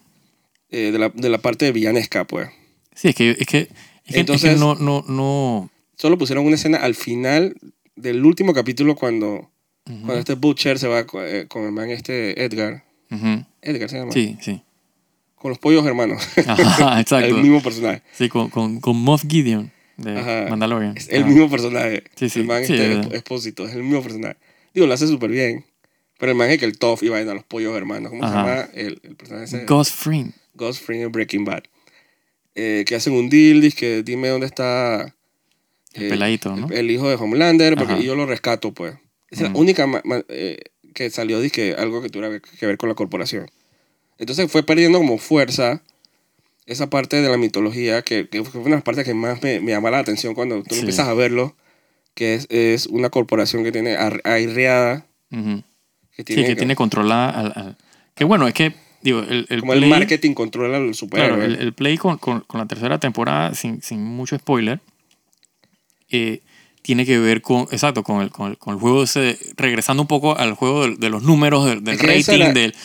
[0.71, 2.49] eh, de, la, de la parte villanesca, pues.
[2.95, 3.59] Sí, es que, es que, es que,
[4.07, 5.69] es que Entonces- no, no, no.
[5.95, 7.55] Solo pusieron una escena al final
[7.95, 9.51] del último capítulo cuando, Ujú.
[9.85, 12.83] cuando este Butcher se va eh, con el man este Edgar.
[13.11, 13.45] Ujú.
[13.61, 14.11] Edgar se llama.
[14.11, 14.63] Sí, sí.
[15.43, 16.23] Con los pollos hermanos.
[16.47, 17.27] Ajá, exacto.
[17.27, 18.01] el mismo personaje.
[18.13, 20.45] Sí, con, con, con Moff Gideon de Ajá.
[20.49, 20.95] Mandalorian.
[20.97, 21.27] Es el Ah.
[21.27, 22.03] mismo personaje.
[22.15, 24.37] Sí, sí, El man sí, este es expósito, es el mismo personaje.
[24.73, 25.65] Digo, lo hace súper bien.
[26.17, 28.09] Pero el man es que el Toff iba a ir a los pollos hermanos.
[28.11, 28.31] ¿Cómo Ajá.
[28.31, 29.65] se llama el, el personaje ese?
[29.65, 30.31] Ghost Fring.
[30.53, 31.63] Ghost Fring en Breaking Bad.
[32.55, 35.13] Eh, que hacen un deal, dice que dime dónde está
[35.93, 36.67] El peladito, ¿no?
[36.67, 38.01] el, el hijo de Homelander, porque Ajá.
[38.01, 38.95] yo lo rescato, pues.
[39.29, 39.85] Es la única
[40.29, 40.59] eh,
[40.93, 43.49] que salió, dice que algo que tuviera que ver con la corporación.
[44.19, 45.81] Entonces fue perdiendo como fuerza
[46.65, 49.59] esa parte de la mitología, que, que fue una de las partes que más me,
[49.59, 50.79] me llama la atención cuando tú Sí.
[50.81, 51.55] empiezas a verlo,
[52.13, 55.63] que es, es una corporación que tiene airreada, Ujú.
[56.15, 57.77] que Sí, tiene, que tiene controlada al, al-
[58.15, 59.83] Que bueno, es que, digo, el, el como play...
[59.83, 61.37] el marketing controla al superhéroe.
[61.37, 64.79] Claro, el, el play con, con- con la tercera temporada, sin, sin mucho spoiler,
[66.09, 66.41] eh,
[66.81, 70.07] tiene que ver con, exacto, con el, con el, con el juego ese, regresando un
[70.07, 72.75] poco al juego de, de los números, del, del que rating, era- del,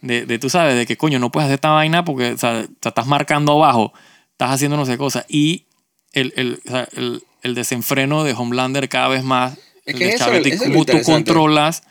[0.00, 2.66] de, de, tú sabes, de que coño, no puedes hacer esta vaina porque o sea,
[2.80, 3.92] te estás marcando abajo,
[4.32, 5.24] estás haciendo no sé cosa.
[5.28, 5.64] Y
[6.12, 10.32] el, el, o sea, el, el desenfreno de Homelander cada vez más, Es que eso-
[10.32, 11.82] es lo cómo tú controlas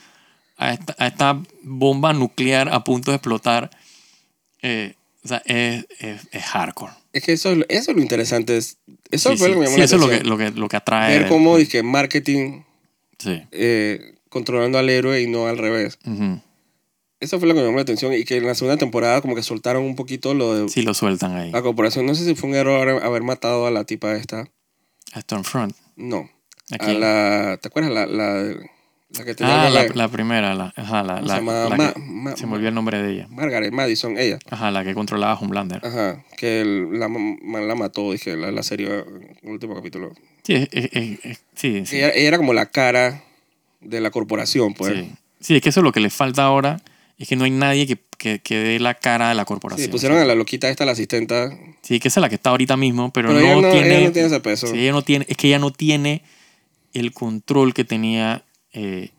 [0.58, 3.70] a esta, a esta bomba nuclear a punto de explotar.
[4.62, 6.94] eh, o sea, es, es, es hardcore.
[7.12, 8.58] Es que eso, eso es lo interesante.
[8.58, 8.78] es-
[9.10, 10.30] eso Sí, fue sí, lo que me llamó sí, la eso es lo que, atención.
[10.30, 11.20] lo, que, lo que atrae.
[11.20, 12.62] Ver cómo dice, marketing
[13.18, 13.42] Sí.
[13.52, 15.98] eh, controlando al héroe y no al revés.
[16.06, 16.42] Ujú.
[17.26, 19.34] Eso fue lo que me llamó la atención y que en la segunda temporada como
[19.36, 21.52] que soltaron un poquito lo de Sí, lo sueltan ahí.
[21.52, 22.06] la corporación.
[22.06, 24.48] No sé si fue un error haber matado a la tipa esta.
[25.14, 25.76] A Stormfront.
[25.96, 26.30] No.
[26.80, 27.92] ¿A la, ¿Te acuerdas?
[27.92, 31.54] La, la, la que tenía Ah, la, primera, la, ajá, la, ¿Cómo la, se llama?
[31.70, 33.28] la Ma- que- ma- se me olvidó el nombre de ella.
[33.30, 34.40] Margaret Madison, ella.
[34.50, 35.86] Ajá, la que controlaba a Homelander.
[35.86, 36.24] Ajá.
[36.38, 40.12] Que el- la, la mató, dije, la, la serie, el último capítulo.
[40.44, 43.24] Sí, es- es- sí, sí, Ella, ella era como la cara
[43.82, 44.94] de la corporación, pues.
[44.94, 45.12] sí.
[45.40, 46.82] Sí, es que eso es lo que le falta ahora.
[47.18, 49.92] Es que no hay nadie que, que, que dé la cara de la Sí, corporación.
[49.92, 51.58] pusieron a la loquita esta, la asistenta.
[51.82, 54.08] Sí, que es la que está ahorita mismo, pero, Pero, no, ella, no, tiene, ella
[54.08, 54.68] no tiene ese peso.
[54.68, 55.26] sí, ella no tiene.
[55.30, 56.24] Es que ella no tiene
[56.94, 59.10] el control que tenía eh,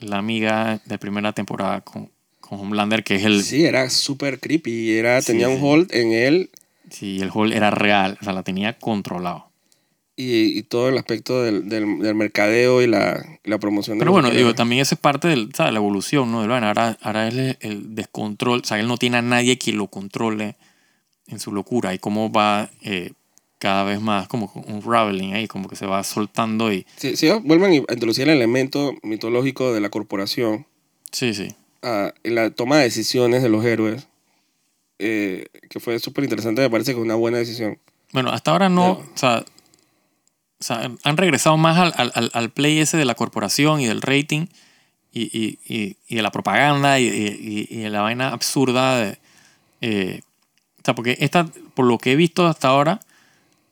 [0.00, 3.42] la amiga de primera temporada con, con Homelander, que es el.
[3.44, 4.92] Sí, era súper creepy.
[4.96, 5.54] Era, Sí, tenía sí.
[5.54, 6.50] un hold en él
[6.90, 9.50] Sí, el hall era real, o sea, la tenía controlado.
[10.16, 13.98] Y, y todo el aspecto del, del, del mercadeo y la, la promoción.
[13.98, 16.46] de Pero los bueno, digo, también eso es parte de la evolución, ¿no?
[16.46, 19.72] De ahora, ahora es el, el descontrol, o sea, él no tiene a nadie que
[19.72, 20.56] lo controle
[21.26, 23.12] en su locura y cómo va eh,
[23.58, 26.86] cada vez más como un raveling ahí, como que se va soltando y...
[26.96, 30.66] Si ellos vuelven a introducir el elemento mitológico de la corporación
[31.10, 31.54] Sí, sí.
[31.82, 34.06] en la toma de decisiones de los héroes,
[34.98, 37.78] eh, que fue súper interesante, me parece que es una buena decisión.
[38.12, 39.44] Bueno, hasta ahora no, Pero- o sea,
[40.64, 44.00] o sea, han regresado más al, al- al, play ese de la corporación y del
[44.00, 44.46] rating
[45.12, 49.18] y, y, y, y de la propaganda y, de la vaina absurda de...
[49.82, 50.22] eh,
[50.80, 53.00] o sea, porque esta, por lo que he visto hasta ahora,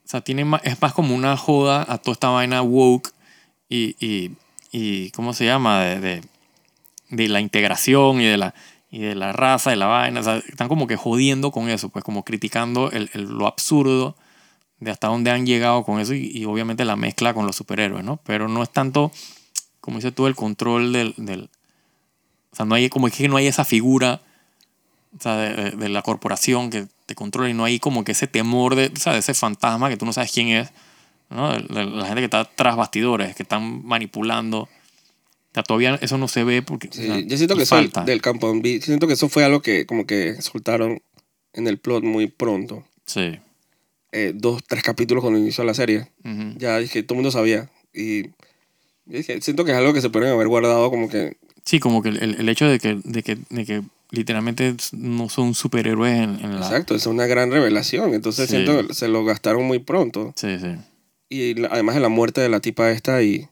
[0.04, 3.10] o sea, tiene más, es más como una joda a toda esta vaina woke
[3.70, 3.96] y,
[4.70, 5.80] y ¿cómo se llama?
[5.80, 6.22] De, de,
[7.08, 8.54] de la integración y de la,
[8.90, 10.20] y de la raza, de la vaina.
[10.20, 14.14] O sea, están como que jodiendo con eso, pues como criticando el, el- lo absurdo
[14.82, 18.04] de hasta dónde han llegado con eso y, y obviamente la mezcla con los superhéroes,
[18.04, 18.16] ¿no?
[18.24, 19.12] Pero no es tanto,
[19.80, 21.48] como dices tú, el control del, del,
[22.52, 24.20] O sea, no hay como es que no hay esa figura
[25.18, 28.26] o sea, de, de- la corporación que te controla y no hay como que ese
[28.26, 30.70] temor de, o sea, de ese fantasma que tú no sabes quién es,
[31.30, 31.52] ¿no?
[31.52, 34.62] De- de la gente que está tras bastidores, que están manipulando.
[34.62, 34.68] O
[35.54, 38.04] sea, todavía eso no se ve porque o Sí, sea, yo siento que eso falta.
[38.04, 41.02] del Compound B, siento que eso fue algo que como que soltaron
[41.52, 42.84] en el plot muy pronto.
[43.04, 43.38] Sí.
[44.12, 46.08] Eh, dos, tres capítulos cuando inició la serie.
[46.58, 47.70] Ya dije, todo el mundo sabía.
[47.94, 51.36] Y yo dije, siento que es algo que se pueden haber guardado como que...
[51.64, 55.54] Sí, como que el, el- hecho de que, de, que, de que literalmente no son
[55.54, 56.66] superhéroes en, en la...
[56.66, 58.12] Exacto, es una gran revelación.
[58.14, 58.56] Entonces Sí.
[58.56, 60.32] siento que se lo gastaron muy pronto.
[60.36, 60.76] Sí, sí,
[61.30, 63.48] Y además de la muerte de la tipa esta y,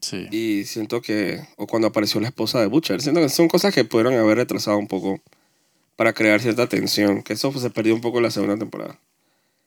[0.00, 0.26] sí.
[0.30, 1.40] y siento que...
[1.56, 3.00] O cuando apareció la esposa de Butcher.
[3.00, 5.20] Siento que son cosas que pudieron haber retrasado un poco
[5.96, 7.22] para crear cierta tensión.
[7.22, 8.98] Que eso se perdió un poco en la segunda temporada.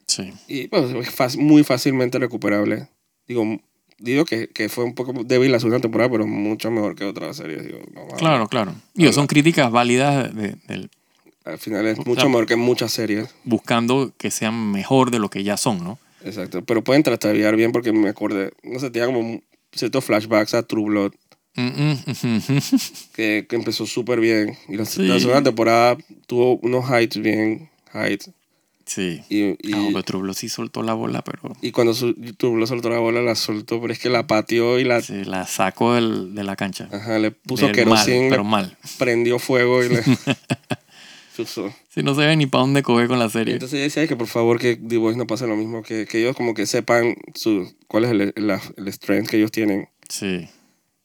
[0.07, 0.33] Sí.
[0.47, 0.85] Y pues,
[1.19, 2.87] es muy fácilmente recuperable.
[3.27, 3.59] Digo,
[3.99, 7.37] digo que, que fue un poco débil la segunda temporada, pero mucho mejor que otras
[7.37, 7.63] series.
[7.65, 8.07] Digo, no.
[8.17, 8.73] Claro, claro.
[8.93, 10.89] Digo, son críticas válidas de- del
[11.45, 12.29] Al final es mucho Claro.
[12.29, 13.29] mejor que muchas series.
[13.43, 15.99] buscando que sean mejor de lo que ya son, ¿no?
[16.23, 16.63] Exacto.
[16.63, 19.41] Pero pueden tratar bien porque me acordé, no sé, tenía como
[19.73, 21.11] ciertos flashbacks a True Blood
[21.55, 22.59] Mm, mm,
[23.13, 24.57] que, que empezó súper bien.
[24.67, 25.03] Y la, Sí.
[25.03, 28.31] la segunda temporada tuvo unos heights bien, heights.
[28.85, 29.21] Sí.
[29.29, 32.89] Y, y, Ah, Blood sí soltó la bola, pero y cuando su, True Blood soltó
[32.89, 35.01] la bola, la soltó, pero es que la pateó y la...
[35.01, 36.89] sí, la sacó del- de la cancha.
[36.91, 38.77] Ajá, le puso querosín, pero mal.
[38.99, 40.01] prendió fuego y le...
[41.37, 41.73] puso.
[41.89, 43.53] Sí, no se ve ni para dónde coger con la Y serie.
[43.53, 46.19] entonces ella decía que por favor que The Voice no pase lo mismo, que, que
[46.19, 50.47] ellos como que sepan su, cuál es el, el, el strength que ellos tienen Sí.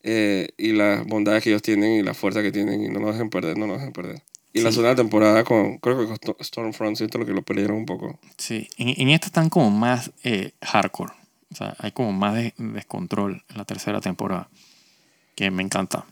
[0.02, 3.12] eh, y las bondades que ellos tienen y la fuerza que tienen y no nos
[3.14, 4.22] dejen perder, no nos dejen perder.
[4.52, 7.86] Y la segunda temporada con, creo que con Sto- Stormfront, siento que lo perdieron un
[7.86, 8.18] poco.
[8.38, 8.68] Sí.
[8.78, 11.12] En, en esta están como más eh, hardcore.
[11.52, 14.48] O sea, hay como más de- descontrol en la tercera temporada.
[15.34, 16.06] Que me encanta.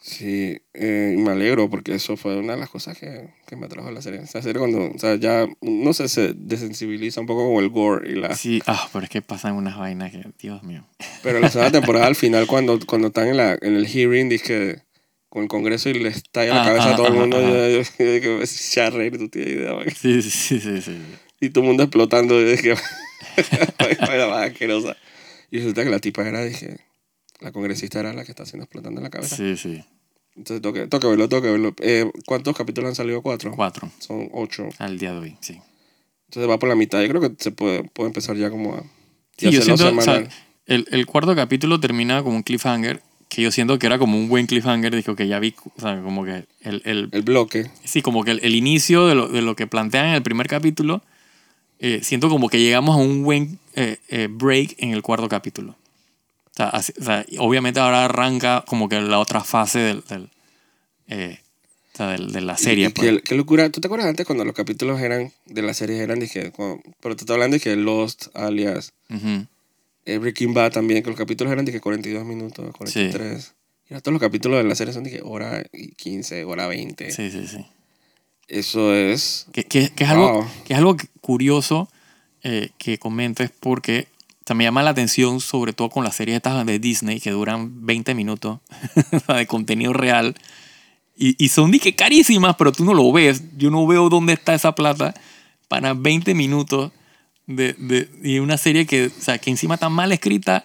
[0.00, 3.86] Sí, eh, me alegro porque eso fue una de las cosas que, que me atrajo
[3.88, 4.20] a la serie.
[4.20, 8.10] Esa serie cuando, o sea, ya, no sé, se desensibiliza un poco con el gore
[8.10, 8.34] y la...
[8.34, 10.84] Sí, ah, pero es que pasan unas vainas que, Dios mío.
[11.22, 14.82] Pero la segunda temporada al final cuando, cuando están en, la, en el hearing, dije
[15.32, 17.40] con el Congreso y les estalla la Ah, cabeza a ah, todo el mundo, ah.
[17.40, 19.86] yo, yo, yo dije, "Es charre, tú tienes idea, man".
[19.90, 20.98] Sí, sí, sí, sí.
[21.40, 22.74] Y todo el mundo explotando, yo dije,
[24.00, 24.94] vaya más asquerosa.
[25.50, 26.80] Y resulta que la tipa era, dije,
[27.40, 29.34] la congresista era la que está haciendo explotando la cabeza.
[29.34, 29.82] Sí, sí.
[30.36, 31.74] Entonces tengo que, tengo que verlo, tengo que verlo.
[31.80, 33.22] Eh, ¿Cuántos capítulos han salido?
[33.22, 33.52] Cuatro.
[33.56, 34.68] Cuatro Son ocho.
[34.80, 35.58] al día de hoy, sí.
[36.28, 37.00] Entonces va por la mitad.
[37.00, 38.82] Yo creo que se puede, puede empezar ya como a...
[39.38, 40.28] Sí, y yo siento, o sea,
[40.66, 43.00] el, el cuarto capítulo termina como un cliffhanger,
[43.34, 46.00] que yo siento que era como un buen cliffhanger, dijo que ya vi, o sea,
[46.02, 47.70] como que el, el, el bloque.
[47.84, 50.48] sí, como que el, el inicio de lo, de lo que plantean en el primer
[50.48, 51.02] capítulo,
[51.78, 55.72] eh, siento como que llegamos a un buen eh, eh, break en el cuarto capítulo.
[55.72, 60.28] O sea, así- o sea, obviamente ahora arranca como que la otra fase del, del,
[61.08, 61.38] eh,
[61.94, 62.84] o sea, del- de la serie.
[62.84, 63.10] Y- y pues.
[63.10, 63.70] qué, qué locura.
[63.70, 67.16] ¿Tú te acuerdas antes cuando los capítulos eran de las series eran, dije, como- pero
[67.16, 69.26] te estoy hablando de que Lost, alias, Ujú.
[69.28, 69.46] eh,
[70.04, 73.54] Breaking Bad también, que los capítulos eran de que 42 minutos, 43.
[73.88, 76.66] Y ahora todos los capítulos de la serie son de que hora y 15, hora
[76.66, 77.10] 20.
[77.10, 77.64] Sí, sí, sí.
[78.48, 79.46] Eso es...
[79.52, 80.46] Que, que- que es, algo, Wow.
[80.64, 81.88] que es algo curioso
[82.42, 84.08] eh, que comentes porque
[84.40, 87.30] o sea, me llama la atención sobre todo con las series estas de Disney que
[87.30, 88.58] duran 20 minutos
[89.36, 90.34] de contenido real
[91.16, 94.32] y, y son de que carísimas pero tú no lo ves yo no veo dónde
[94.32, 95.14] está esa plata
[95.68, 96.90] para 20 minutos
[97.46, 100.64] de, de, y una serie que, o sea, que encima está mal escrita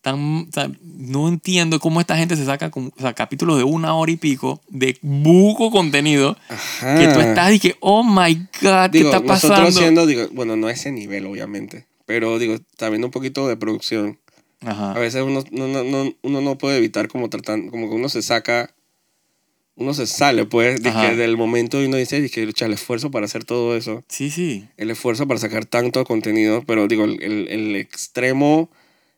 [0.00, 3.64] tan, o sea, no entiendo cómo esta gente se saca como, o sea, capítulos de
[3.64, 6.98] una hora y pico de buco contenido Ajá.
[6.98, 9.56] que tú estás y que, oh my God, ¿qué Digo, está pasando?
[9.56, 11.86] nosotros siendo, digo, bueno, no a ese nivel, obviamente.
[12.04, 14.18] Pero, digo, también un poquito de producción.
[14.60, 14.92] A Ajá.
[14.94, 18.20] veces uno no, no, no- uno no puede evitar como tratar, como que uno se
[18.20, 18.74] saca,
[19.76, 23.44] uno se sale, pues, que del momento y uno dice, dije, el esfuerzo para hacer
[23.44, 24.68] todo eso, Sí, sí.
[24.76, 28.70] el esfuerzo para sacar tanto contenido, pero, digo, el, el, el extremo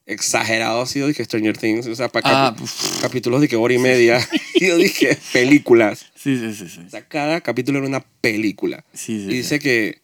[0.06, 3.00] exagerado ha sido, dije, Stranger Things, o sea, para Ah, puf.
[3.02, 4.20] capítulos de que hora y media,
[4.54, 6.06] y yo dije, películas.
[6.14, 6.68] Sí, sí, sí.
[6.68, 8.84] Sí, O sea, cada capítulo era una película.
[8.92, 9.36] sí, sí, Y sí.
[9.36, 10.00] dice que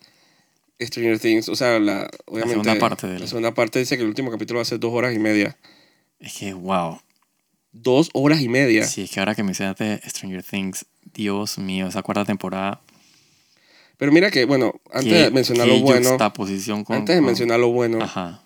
[0.81, 4.03] Stranger Things, o sea, la, obviamente, segunda parte de la- la segunda parte dice que
[4.03, 5.57] el último capítulo va a ser dos horas y media.
[6.19, 7.01] Es que, wow.
[7.73, 8.85] Dos horas y media.
[8.85, 12.81] Sí, es que ahora que mencionaste Stranger Things, Dios mío, esa cuarta temporada.
[13.97, 17.69] Pero mira que, bueno, antes de mencionar lo bueno, con, antes de con- mencionar lo
[17.71, 18.43] bueno, Ajá,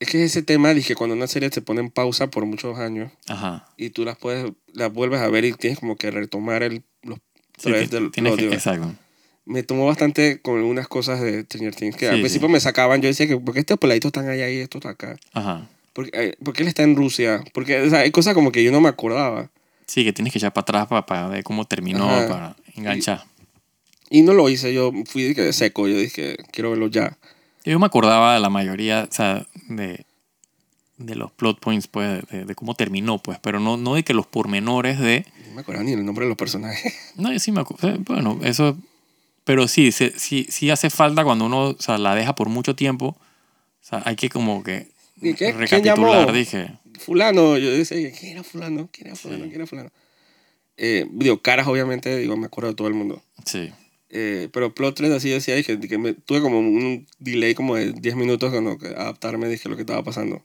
[0.00, 3.10] es que ese tema, dije, cuando una serie se pone en pausa por muchos años
[3.28, 3.66] ajá.
[3.76, 7.18] y tú las puedes, las vuelves a ver y tienes como que retomar el, los
[7.58, 8.94] Sí, ti- del tienes que, exacto.
[9.46, 12.52] Me tomó bastante con algunas cosas de Stranger Things que al Sí, principio sí.
[12.52, 15.16] me sacaban, yo decía que, ¿por qué estos peladitos están allá y estos acá?
[15.32, 15.68] Ajá.
[15.94, 17.42] ¿Por, qué- eh, por qué él está en Rusia?
[17.54, 19.50] Porque o sea, hay cosas como que yo no me acordaba.
[19.86, 22.28] Sí, que tienes que echar para atrás para, ver cómo terminó, Ajá.
[22.28, 23.24] para enganchar.
[24.10, 27.16] Y no lo hice, yo fui de seco, yo dije, quiero verlo ya.
[27.64, 30.04] Yo me acordaba de la mayoría, o sea, de,
[30.98, 34.12] de los plot points, pues, de, de cómo terminó, pues, pero no, no de que
[34.14, 35.24] los pormenores de...
[35.48, 36.94] No me acordaba ni el nombre de los personajes.
[37.16, 37.96] No, yo sí me acuerdo.
[38.00, 38.76] Bueno, eso...
[39.44, 42.74] Pero sí, se- sí, sí hace falta cuando uno o sea, la deja por mucho
[42.74, 43.08] tiempo.
[43.08, 43.16] O
[43.86, 44.88] sea, hay que como que
[45.20, 45.54] ¿Y qué?
[45.68, 46.30] ¿Quién llamó?
[46.32, 46.78] dije.
[46.98, 48.88] Fulano, yo decía, ¿quién era fulano?
[48.92, 49.44] ¿Quién era fulano?
[49.44, 49.50] Sí.
[49.50, 49.90] ¿Quién era fulano?
[50.76, 53.22] Eh, digo, caras obviamente, digo, me acuerdo de todo el mundo.
[53.44, 53.72] Sí.
[54.10, 57.92] Eh, pero plot 3 así decía, dije, que me, tuve como un delay como de
[57.92, 60.44] 10 minutos cuando adaptarme, dije lo que estaba pasando.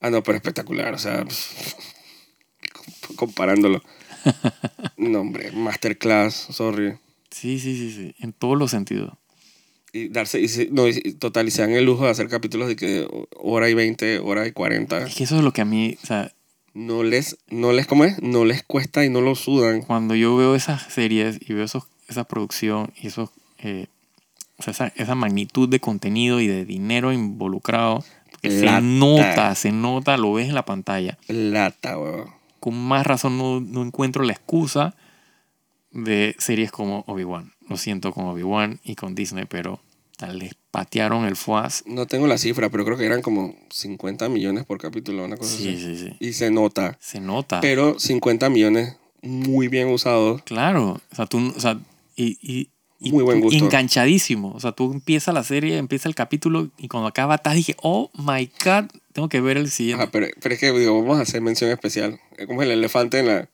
[0.00, 1.24] Ah, no, pero espectacular, o sea,
[3.16, 3.82] comparándolo.
[4.96, 6.98] No, hombre, masterclass, sorry.
[7.30, 8.14] Sí, sí, sí, sí.
[8.18, 9.14] En todos los sentidos.
[9.92, 12.68] Y darse, y, se- no, y, total, y se dan el lujo de hacer capítulos
[12.68, 15.06] de que hora y 20, hora y 40.
[15.06, 16.30] Es que eso es lo que a mí, o sea,
[16.74, 18.22] No les, no les, ¿cómo es?
[18.22, 19.82] No les cuesta y no lo sudan.
[19.82, 23.86] cuando yo veo esas series y veo esos, esa producción y esos, eh,
[24.58, 28.04] o sea, esa, esa magnitud de contenido y de dinero involucrado,
[28.42, 31.18] que se nota, se nota, lo ves en la pantalla.
[31.28, 32.30] Lata, weón.
[32.60, 34.94] Con más razón no, no encuentro la excusa
[35.92, 37.52] de series como Obi-Wan.
[37.70, 39.80] Lo siento con Obi-Wan y con Disney, pero
[40.34, 41.82] les patearon el fuaz.
[41.86, 45.56] No tengo la cifra, pero creo que eran como 50 millones por capítulo, una cosa
[45.56, 45.96] Sí, así.
[45.96, 46.16] sí, sí.
[46.20, 46.98] Y se nota.
[47.00, 47.60] Se nota.
[47.62, 50.42] Pero 50 millones muy bien usados.
[50.42, 51.78] Claro, o sea, tú, o sea,
[52.16, 53.64] y, y, y Muy buen gusto.
[53.64, 54.52] enganchadísimo.
[54.52, 58.10] O sea, tú empiezas la serie, empieza el capítulo y cuando acaba estás dije, oh
[58.18, 60.02] my god, tengo que ver el siguiente.
[60.02, 62.20] Ajá, pero, pero es que digo, vamos a hacer mención especial.
[62.36, 63.48] Es como el elefante en la...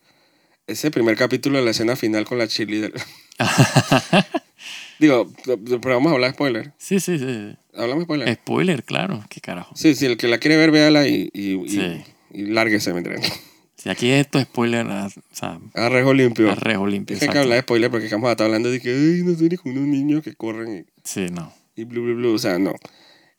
[0.67, 2.93] Ese primer capítulo de la escena final con la cheerleader.
[4.99, 6.73] digo, pero vamos a hablar de spoiler.
[6.79, 7.55] sí, sí, sí.
[7.75, 8.35] Hablamos de spoiler.
[8.35, 9.75] Spoiler, claro, qué carajo.
[9.77, 12.03] Sí, sí, el que la quiere ver, véala y, y, y, Sí.
[12.33, 13.33] y lárguese, ¿me entiendes?
[13.79, 16.51] Si aquí esto es spoiler, ah, o sea, Arrejo limpio.
[16.51, 17.15] arrejo limpio.
[17.15, 19.23] Es que hay que hablar de spoiler porque vamos a estar hablando de que, ay,
[19.23, 21.53] no sé, con unos niños que corren Sí, no.
[21.77, 22.35] y, y blu, blu, blu.
[22.35, 22.75] O sea, no.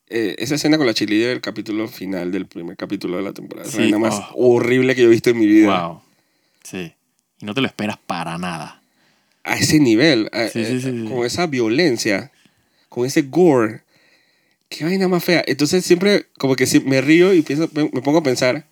[0.09, 3.67] Eh, esa escena con la cheerleader del capítulo final del primer capítulo de la temporada.
[3.69, 4.55] Sí, es la más oh.
[4.55, 5.85] horrible que yo he visto en mi vida.
[5.87, 6.01] Wow.
[6.63, 6.93] Sí.
[7.39, 8.76] Y no te lo esperas para nada.
[9.47, 10.29] A ese nivel.
[10.33, 11.05] a- Sí, sí, eh, sí.
[11.09, 12.31] Con esa violencia.
[12.89, 13.81] Con ese gore.
[14.69, 15.43] Qué vaina más fea.
[15.47, 18.65] Entonces siempre como que me río y pienso, me pongo a pensar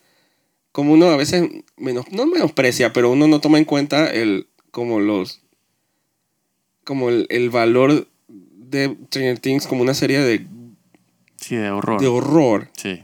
[0.72, 5.00] como uno a veces menos, no menosprecia, pero uno no toma en cuenta el como
[5.00, 5.40] los
[6.84, 10.46] como el, el valor de Stranger Things como una serie de,
[11.40, 12.00] Sí, de horror.
[12.00, 12.68] de horror.
[12.76, 13.02] sí.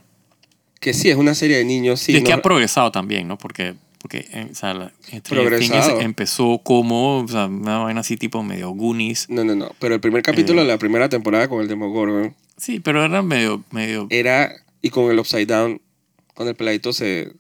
[0.81, 2.13] Que sí, es una serie de niños, sí.
[2.13, 3.39] y es que no- ha progresado también, ¿no?
[3.39, 4.93] Porque, porque eh, o sea, la-
[5.25, 5.59] Stranger.
[5.59, 9.29] Things empezó como o sea, una vaina así tipo medio Goonies.
[9.31, 9.71] no, no, no.
[9.79, 10.65] Pero el primer capítulo Eh.
[10.65, 15.11] de la primera temporada con el Demogorgon Sí, pero era medio, medio era y con
[15.11, 15.81] el upside down
[16.35, 17.33] cuando el peladito se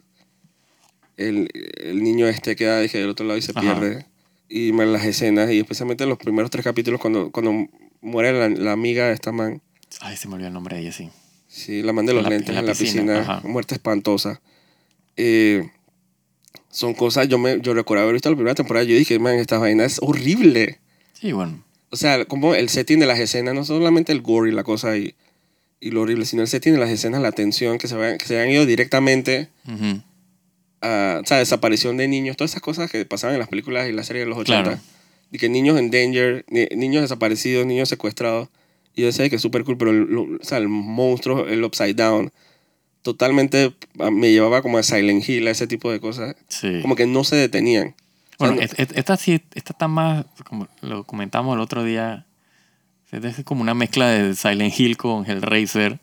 [1.16, 1.48] el,
[1.82, 3.60] el niño este queda dije, del otro lado y se Ajá.
[3.60, 4.06] pierde
[4.48, 7.66] y me las escenas y especialmente los primeros tres capítulos cuando, cuando
[8.00, 9.60] muere la, la amiga de esta man
[10.00, 11.10] Ay, se me olvidó el nombre de ella, sí.
[11.48, 14.40] sí la man de los En la- lentes en en la piscina, piscina, muerte espantosa
[15.16, 15.70] Eh,
[16.72, 19.58] son cosas yo me yo recuerdo haber visto la primera temporada yo dije man esta
[19.58, 20.80] vaina es horrible
[21.12, 21.62] Sí, bueno.
[21.90, 24.96] o sea como el setting de las escenas no solamente el gore y la cosa
[24.96, 25.14] y,
[25.80, 28.26] y lo horrible sino el setting de las escenas la tensión que se, vayan- que
[28.26, 30.02] se han ido directamente Ujú.
[30.80, 33.92] a, o sea, desaparición de niños, todas esas cosas que pasaban en las películas y
[33.92, 34.62] las series de los 80.
[34.62, 34.80] Claro.
[35.30, 38.48] Y que niños en danger, ni- niños desaparecidos, niños secuestrados.
[38.94, 41.62] Y yo decía que es súper cool, pero el, lo- o sea, el monstruo, el
[41.64, 42.32] upside down,
[43.02, 46.36] totalmente ah, me llevaba como a Silent Hill, a ese tipo de cosas.
[46.48, 46.78] Sí.
[46.82, 47.88] Como que no se detenían.
[48.38, 51.60] O sea, Bueno, no- et- et- esta sí, esta está más, como lo comentamos el
[51.60, 52.26] otro día,
[53.10, 55.98] es como una mezcla de Silent Hill con Hellraiser.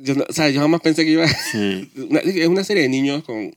[0.00, 1.26] yo, no- o sea, yo jamás pensé que iba...
[1.26, 3.56] Sí, una- es una serie de niños con, con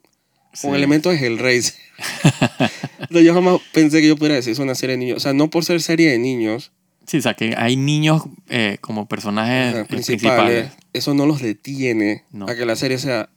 [0.53, 0.67] sí.
[0.69, 1.75] elementos de Hellraiser.
[3.09, 5.17] Yo jamás pensé que yo pudiera decir es una serie de niños.
[5.17, 6.71] O sea, no por ser serie de niños,
[7.11, 10.71] Sí, o sea, que hay niños eh, como personajes eh, principales, principales.
[10.93, 12.45] eso no los detiene No.
[12.47, 13.27] a que la serie sea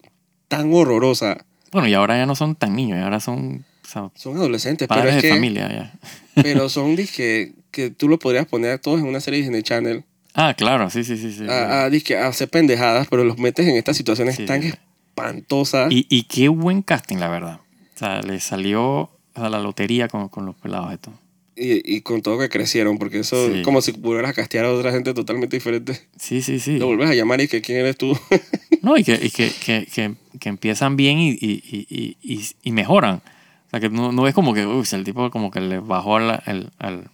[0.47, 1.45] tan horrorosa.
[1.73, 5.01] Bueno, y ahora ya no son tan niños, ahora son o sea, Son adolescentes, pero
[5.01, 5.93] padres es de que, familia ya.
[6.43, 10.05] pero son disque que tú lo podrías poner todos en una serie de Disney Channel
[10.35, 11.33] Ah, claro, sí, sí, sí.
[11.33, 11.45] sí.
[11.49, 14.69] a, a, disque, a hacer pendejadas, pero los metes en estas situaciones Sí, tan sí.
[14.69, 15.91] espantosas.
[15.93, 17.61] Y, y qué buen casting, la verdad.
[17.95, 21.13] O sea, le salió a la lotería con, con los pelados estos.
[21.57, 23.59] Y, y con todo que crecieron, porque eso Sí.
[23.59, 26.01] es como si volvieras a castear a otra gente totalmente diferente.
[26.19, 26.79] Sí, sí, sí.
[26.79, 28.19] Lo vuelves a llamar y que quién eres tú.
[28.83, 32.47] No, y que, y que, que, que, que empiezan bien y, y, y, y, y-
[32.65, 33.23] y mejoran.
[33.67, 36.17] O sea, que no, no es como que, uy, el tipo como que le bajó
[36.17, 37.11] al, al, al,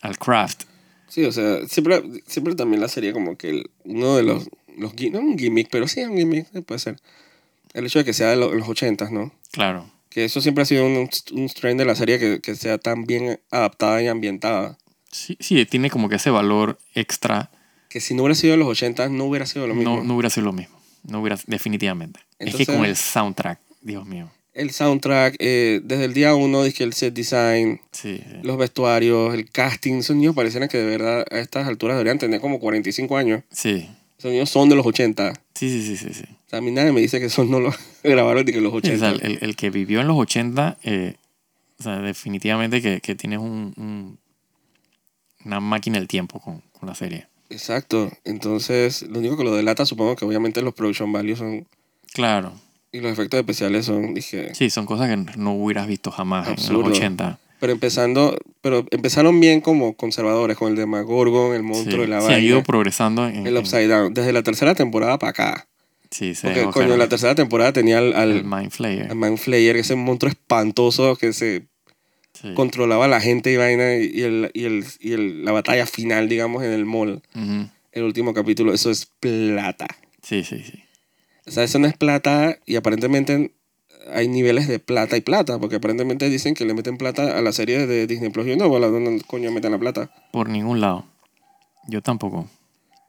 [0.00, 0.62] al craft.
[1.08, 4.94] Sí, o sea, siempre, siempre también la serie como que el- uno de los los
[5.12, 6.96] no un gimmick, pero sí un gimmick, puede ser.
[7.74, 9.30] El hecho de que sea de lo- los 80, ¿no?
[9.50, 9.90] Claro.
[10.12, 13.04] Que eso siempre ha sido un, un strain de la serie que, que sea tan
[13.04, 14.76] bien adaptada y ambientada.
[15.10, 17.50] Sí, sí, tiene como que ese valor extra.
[17.88, 19.96] Que si no hubiera sido de los 80, no hubiera sido lo mismo.
[19.98, 20.78] No, no hubiera sido lo mismo.
[21.04, 22.20] No hubiera, definitivamente.
[22.38, 24.30] es Entonces- que con el soundtrack, Dios mío.
[24.54, 28.36] El soundtrack, eh, desde el día uno, dije el set design, Sí, sí.
[28.42, 32.38] los vestuarios, el casting, esos niños parecieran que de verdad a estas alturas deberían tener
[32.40, 33.42] como 45 años.
[33.50, 33.88] Sí,
[34.18, 35.32] Esos niños son de los 80.
[35.54, 36.14] sí, sí, sí, sí.
[36.14, 36.24] sí.
[36.52, 37.72] Sea, a mí nadie me dice que esos no lo
[38.04, 39.26] grabaron de que los o sea, 80.
[39.26, 41.14] el, el que vivió en los 80, eh,
[41.80, 44.18] o sea, definitivamente que, que tienes un, un-
[45.44, 47.26] una máquina del tiempo con, con la serie.
[47.50, 48.10] Exacto.
[48.24, 51.66] Entonces, lo único que lo delata, supongo que obviamente los production values son.
[52.12, 52.52] Claro.
[52.92, 54.54] Y los efectos especiales son, dije.
[54.54, 57.38] Sí, son cosas que no hubieras visto jamás en los 80.
[57.58, 62.08] Pero empezando, pero empezaron bien como conservadores, con el de Magorgon, el monstruo Sí, de
[62.08, 64.14] la vaina, han ido progresando en, el en- Upside Down.
[64.14, 65.68] Desde la tercera temporada para acá.
[66.12, 66.98] Sí, se Porque, coño, caer.
[66.98, 69.10] la tercera temporada tenía al, al, el Mind Flayer.
[69.10, 71.66] al Man Flayer, ese monstruo espantoso que se
[72.34, 72.54] Sí.
[72.54, 76.28] controlaba a la gente y vaina, y, el, y, el, y el- la batalla final,
[76.28, 77.22] digamos, en el mall,
[77.92, 79.86] el último capítulo, eso es plata.
[80.22, 80.82] Sí, sí, sí.
[81.46, 83.52] O sea, eso no es plata y aparentemente
[84.12, 87.52] hay niveles de plata y plata, porque aparentemente dicen que le meten plata a la
[87.52, 88.46] serie de Disney Plus.
[88.46, 90.10] Yo no, ¿dónde coño meten la plata?
[90.32, 91.04] Por ningún lado.
[91.88, 92.48] Yo tampoco.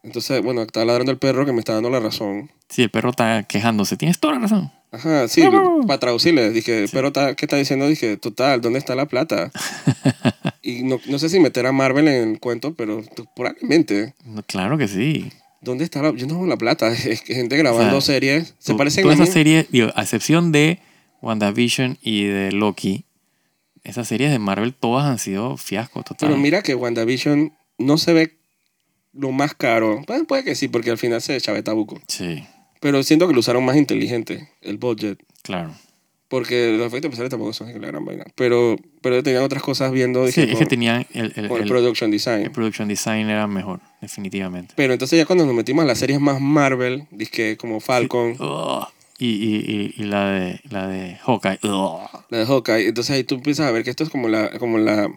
[0.04, 2.52] Entonces, bueno, está ladrando el perro que me está dando la razón.
[2.70, 3.96] Sí, el perro está quejándose.
[3.98, 4.72] Tienes toda la razón.
[4.92, 5.42] Ajá, sí,
[5.88, 7.88] para traducirle, dije, pero está, ¿qué está diciendo?
[7.88, 9.52] Dije, total, ¿dónde está la plata?
[10.62, 13.02] y no, no sé si meter a Marvel en el cuento, pero
[13.36, 14.14] probablemente.
[14.24, 15.32] No, Claro que sí.
[15.62, 16.92] ¿Dónde está la, yo no la plata?
[17.06, 18.54] Es que gente grabando O sea, series.
[18.60, 19.32] Se parecen Toda a esa mí.
[19.32, 20.80] serie, digo, a excepción de
[21.22, 23.06] WandaVision y de Loki,
[23.84, 26.30] esas series de Marvel todas han sido fiascos total.
[26.30, 28.38] Pero mira que WandaVision no se ve
[29.14, 30.02] lo más caro.
[30.08, 32.02] Pues puede que sí, porque al final se chaveta buco.
[32.08, 32.44] Sí,
[32.80, 35.20] Pero siento que lo usaron más inteligente, el budget.
[35.42, 35.74] claro.
[36.30, 38.26] Porque los efectos especiales tampoco son la gran vaina.
[38.34, 40.26] Pero, pero tenían otras cosas viendo.
[40.30, 42.42] Sí, Dije, es que tenían el, el, con el el- production design.
[42.46, 44.74] el production design era mejor, definitivamente.
[44.76, 48.88] Pero entonces ya cuando nos metimos a las series más Marvel, dizque como Falcon, Ugh.
[49.20, 51.60] Y, y, y, y la de la de Hawkeye.
[51.66, 52.00] ugh.
[52.30, 54.80] la de Hawkeye, entonces ahí tú empiezas a ver que esto es como la, como
[54.80, 55.14] la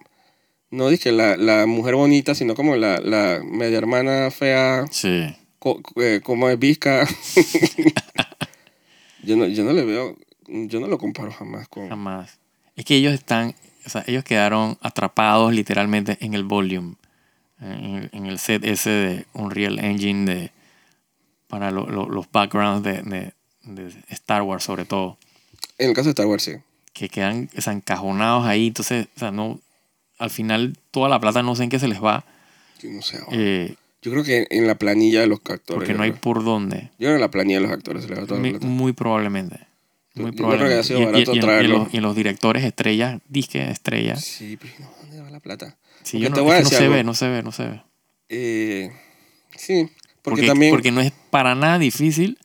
[0.70, 5.34] no dije la, la mujer bonita, sino como la, la media hermana fea, Sí.
[5.58, 7.06] co- eh, como es visca.
[9.22, 10.16] yo, no, yo no le veo,
[10.48, 11.88] yo no lo comparo jamás con...
[11.88, 12.38] Jamás.
[12.76, 13.54] Es que ellos están,
[13.86, 16.96] o sea, ellos quedaron atrapados literalmente en el volume,
[17.60, 20.52] en el, en el set ese de Unreal Engine de,
[21.48, 25.18] para lo- lo- los backgrounds de, de- de Star Wars sobre todo,
[25.78, 26.52] En el caso de Star Wars, sí.
[26.92, 29.58] que quedan o sea, encajonados ahí, entonces, o sea, no,
[30.18, 32.24] al final toda la plata no sé en qué se les va,
[32.82, 33.18] Yo no sé.
[33.32, 35.64] eh, Yo creo que en la planilla de los actores.
[35.74, 38.08] porque no hay por dónde, Yo creo que en la planilla de los actores se
[38.08, 38.66] les va toda la muy, plata.
[38.66, 39.58] muy probablemente.
[40.14, 40.82] Muy Yo creo que ha probablemente.
[40.88, 44.72] sido Y- barato y y los, y en los directores estrellas, disque estrellas, Sí, pero
[44.78, 45.76] no, ¿dónde va la plata?
[46.02, 46.94] Sí, yo te no, no se algo.
[46.94, 47.82] ve, no se ve, no se ve.
[48.28, 48.90] Eh,
[49.56, 49.90] sí,
[50.22, 50.70] porque, Porque, también...
[50.70, 52.38] porque no es para nada difícil,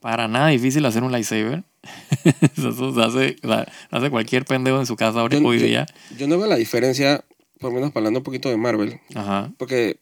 [0.00, 1.62] para nada difícil hacer un lightsaber.
[2.56, 3.36] Eso se hace,
[4.10, 5.86] cualquier pendejo en su casa ahora, Yo- hoy yo- día.
[6.18, 7.24] Yo no veo la diferencia,
[7.58, 9.50] por lo menos hablando un poquito de Marvel, Ajá.
[9.58, 9.98] porque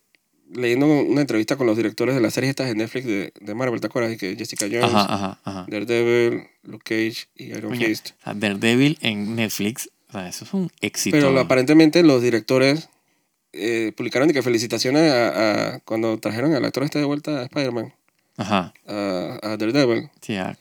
[0.52, 3.80] leyendo una entrevista con los directores de las series estas de Netflix de, de Marvel,
[3.80, 4.16] ¿te acuerdas?
[4.18, 5.66] Que Jessica Jones, Ajá, ajá, ajá.
[5.68, 8.10] Daredevil, Luke Cage y Iron Fist.
[8.20, 11.16] o sea, Daredevil en Netflix, o sea, eso es un éxito.
[11.16, 12.88] Pero lo- aparentemente los directores
[13.52, 17.42] eh, publicaron de que felicitaciones a, a- cuando trajeron al actor este de vuelta a
[17.44, 17.94] Spider-Man,
[18.36, 18.74] Ajá.
[18.86, 20.10] a, a Daredevil.
[20.20, 20.56] Sí, a-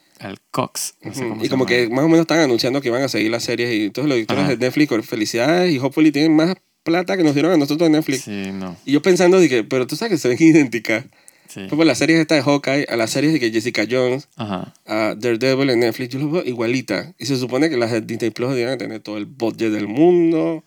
[0.51, 0.95] Cox.
[1.01, 3.43] no sé Y como que más o menos están anunciando que iban a seguir las
[3.43, 4.51] series y todos los directores Ajá.
[4.55, 8.21] de Netflix, felicidades y hopefully tienen más plata que nos dieron a nosotros en Netflix.
[8.23, 8.75] Sí, no.
[8.85, 11.05] Y yo pensando, dije, pero tú sabes que se ven idénticas.
[11.47, 11.61] Sí.
[11.67, 14.71] Por las series esta de Hawkeye, a las series de que Jessica Jones, Ajá.
[14.85, 17.13] a Daredevil en Netflix, yo los veo igualita.
[17.17, 20.63] Y se supone que las de Disney Plus deberían tener todo el budget del mundo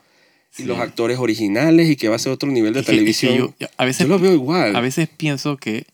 [0.59, 0.65] y Sí.
[0.65, 3.35] los actores originales y que va a ser otro nivel de que- es que televisión.
[3.37, 4.75] yo- yo, a, veces, los veo igual.
[4.75, 5.87] a veces pienso que,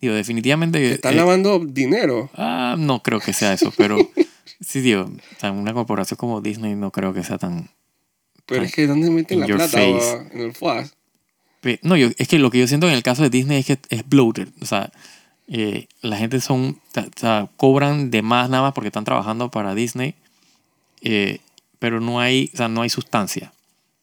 [0.00, 0.92] digo, definitivamente...
[0.92, 2.30] Están eh, lavando dinero.
[2.34, 3.98] Ah, no creo que sea eso, pero
[4.60, 7.70] sí, digo, o sea, una corporación como Disney no creo que sea tan...
[8.46, 9.78] Pero es que ¿dónde meten la plata?
[9.78, 10.26] va?
[10.32, 10.94] En el FUAS.
[11.60, 13.66] Pe- No, yo, es que lo que yo siento en el caso de Disney es
[13.66, 14.48] que es bloated.
[14.60, 14.90] O sea,
[15.46, 19.74] eh, la gente son, o sea, cobran de más nada más porque están trabajando para
[19.76, 20.14] Disney,
[21.02, 21.38] eh,
[21.78, 23.52] pero no hay, o sea, no hay sustancia.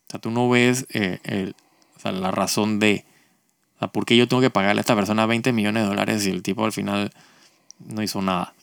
[0.07, 1.55] O sea, tú no ves eh, el-
[1.95, 3.03] o sea, la razón de,
[3.77, 6.23] o sea, ¿por qué yo tengo que pagarle a esta persona 20 millones de dólares
[6.23, 7.11] si el tipo al final
[7.79, 8.53] no hizo nada?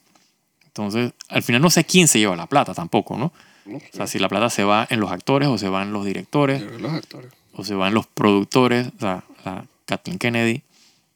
[0.66, 3.32] Entonces, al final no sé quién se lleva la plata tampoco, ¿no?
[3.64, 5.92] No O sea, si la plata se va en los actores o se va en
[5.92, 7.32] los directores los actores.
[7.54, 10.62] o se van los productores, o sea, la Kathleen Kennedy.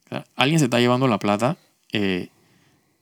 [0.07, 1.57] O sea, alguien se está llevando la plata
[1.93, 2.29] eh,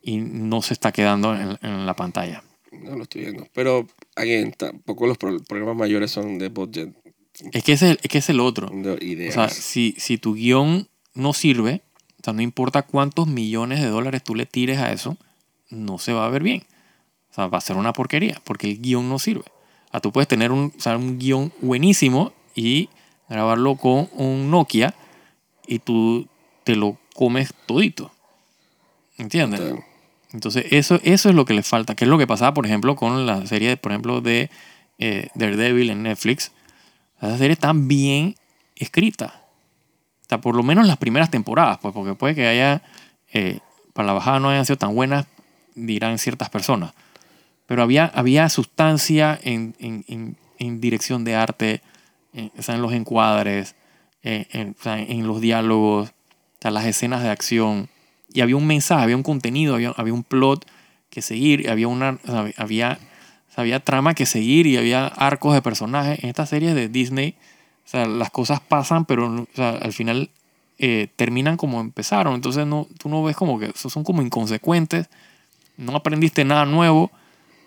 [0.02, 2.42] y no se está quedando en, en la pantalla.
[2.72, 3.46] No lo estoy viendo.
[3.52, 3.86] Pero,
[4.16, 6.90] again, tampoco los pro- problemas mayores son de budget,
[7.52, 8.68] Es que es el, es que es el otro.
[8.68, 11.82] O sea, si, si tu guion no sirve,
[12.20, 15.16] o sea, no importa cuántos millones de dólares tú le tires a eso,
[15.68, 16.64] no se va a ver bien.
[17.30, 19.44] O sea, va a ser una porquería, porque el guion no sirve.
[19.88, 22.88] O sea, tú puedes tener un, o sea, un guion buenísimo y
[23.28, 24.94] grabarlo con un Nokia
[25.66, 26.28] y tú
[26.64, 28.12] te lo comes todito.
[29.18, 29.60] ¿Entiendes?
[30.32, 31.94] Entonces, eso, eso es lo que le falta.
[31.94, 34.50] Que es lo que pasaba, por ejemplo, con la serie, por ejemplo, de
[34.98, 36.52] eh, Daredevil en Netflix.
[37.20, 38.34] Esa serie está bien
[38.74, 39.42] escrita.
[40.22, 42.82] O sea, por lo menos las primeras temporadas, pues, porque puede que haya,
[43.32, 43.60] eh,
[43.92, 45.26] para la bajada no hayan sido tan buenas,
[45.74, 46.92] dirán ciertas personas.
[47.66, 51.80] Pero había, había sustancia en, en, en, en dirección de arte,
[52.32, 53.74] en, o sea, en los encuadres,
[54.22, 56.12] en, en- o sea, en los diálogos, o
[56.60, 57.88] sea, las escenas de acción.
[58.32, 60.66] Y había un mensaje, había un contenido, había, había un plot
[61.10, 62.18] que seguir, había una
[62.56, 62.98] había,
[63.56, 66.22] sea, había trama que seguir y había arcos de personajes.
[66.22, 67.34] En estas series de Disney,
[67.84, 70.30] o sea, las cosas pasan, pero no- o sea, al final
[70.78, 72.34] eh, terminan como empezaron.
[72.34, 75.08] Entonces no, tú no ves como que son como inconsecuentes.
[75.78, 77.10] No aprendiste nada nuevo.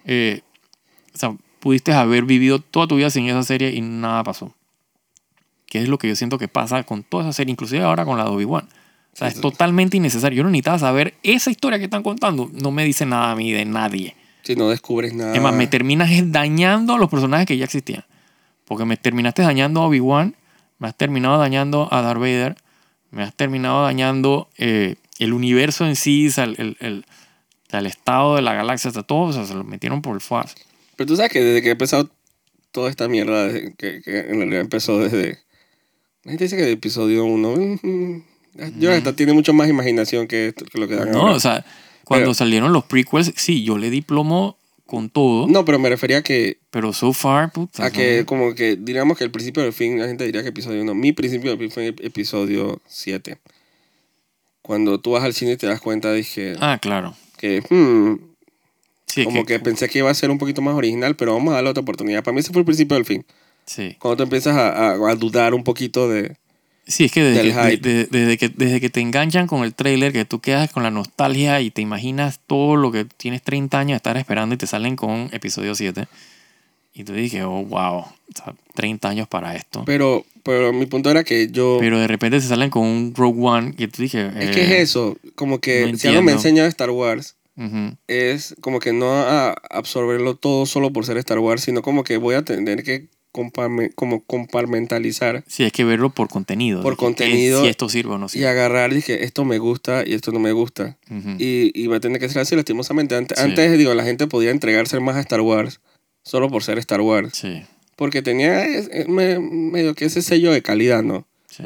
[0.05, 0.41] eh,
[1.13, 4.53] o sea, pudiste haber vivido toda tu vida sin esa serie y nada pasó.
[5.65, 8.17] Que es lo que yo siento que pasa con toda esa serie, inclusive ahora con
[8.17, 8.65] la de Obi-Wan.
[9.13, 10.37] O sea, es totalmente innecesario.
[10.37, 12.49] Yo no necesitaba saber esa historia que están contando.
[12.53, 14.15] No me dice nada a mí de nadie.
[14.43, 15.33] Si no descubres nada.
[15.35, 18.05] Es más, me terminas dañando a los personajes que ya existían.
[18.65, 20.35] Porque me terminaste dañando a Obi-Wan,
[20.79, 22.55] me has terminado dañando a Darth Vader,
[23.11, 27.05] me has terminado dañando eh, el universo en sí, el, el, el-
[27.71, 30.55] el estado de la galaxia, sea, todo, o sea, se lo metieron por el FAS.
[30.95, 32.09] Pero tú sabes que desde que he empezado
[32.71, 35.37] toda esta mierda, desde que, que en realidad empezó desde...
[36.23, 38.21] La gente dice que de episodio 1...
[38.79, 41.33] Yo hasta tiene mucho más imaginación que, esto- que lo que dan No, ahora.
[41.33, 41.63] o sea,
[42.09, 44.57] cuando Pero- salieron los prequels, sí, yo le di plomo
[44.87, 47.85] con todo, No, pero me refería a que, pero so far, puta.
[47.85, 50.81] a que como que diríamos que el principio del fin, la gente diría que episodio
[50.81, 50.95] 1.
[50.95, 53.37] Mi principio del fin fue episodio 7.
[54.63, 57.15] Cuando tú vas al cine y te das cuenta, dije Ah, claro.
[57.37, 58.15] que, hmm,
[59.05, 61.55] Sí, como que, pensé que iba a ser un poquito más original, pero vamos a
[61.55, 62.23] darle otra oportunidad.
[62.23, 63.25] Para mí ese fue el principio del fin.
[63.65, 63.95] sí.
[63.99, 66.35] Cuando tú empiezas a, a- a dudar un poquito de...
[66.89, 69.73] Sí, es que desde, que, de- de- desde que desde que te enganchan con el
[69.73, 73.79] trailer, que tú quedas con la nostalgia y te imaginas todo lo que tienes 30
[73.79, 76.07] años de estar esperando y te salen con episodio 7.
[76.93, 79.83] Y tú dije, oh, wow, o sea, 30 años para esto.
[79.85, 81.77] Pero, pero mi punto era que yo...
[81.79, 84.25] Pero de repente se salen con un Rogue One y tú dije...
[84.27, 87.35] es eh, que es eso, como que no si algo me enseña Star Wars
[88.07, 92.15] es como que no a absorberlo todo solo por ser Star Wars, sino como que
[92.17, 96.81] voy a tener que como comparmentalizar Sí, hay que verlo por contenido.
[96.81, 98.47] Por contenido Si esto sirve o no y sirve.
[98.47, 100.97] agarrar, dije, esto me gusta y esto no me gusta.
[101.09, 103.15] Ujú, Y, y va a tener que ser así lastimosamente.
[103.15, 103.43] Antes, Sí.
[103.43, 105.79] antes, digo, la gente podía entregarse más a Star Wars
[106.23, 107.31] solo por ser Star Wars.
[107.37, 107.61] Sí,
[107.95, 111.27] Porque tenía es- es me- medio que ese sello de calidad, ¿no?
[111.49, 111.63] sí.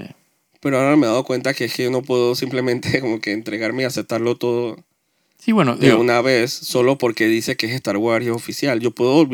[0.59, 3.34] Pero ahora me he dado cuenta que es que yo no puedo simplemente como que
[3.34, 4.78] entregarme y aceptarlo todo
[5.38, 8.34] Sí, bueno, de digo, una vez solo porque dice que es Star Wars y es
[8.34, 8.80] oficial.
[8.80, 9.28] Yo puedo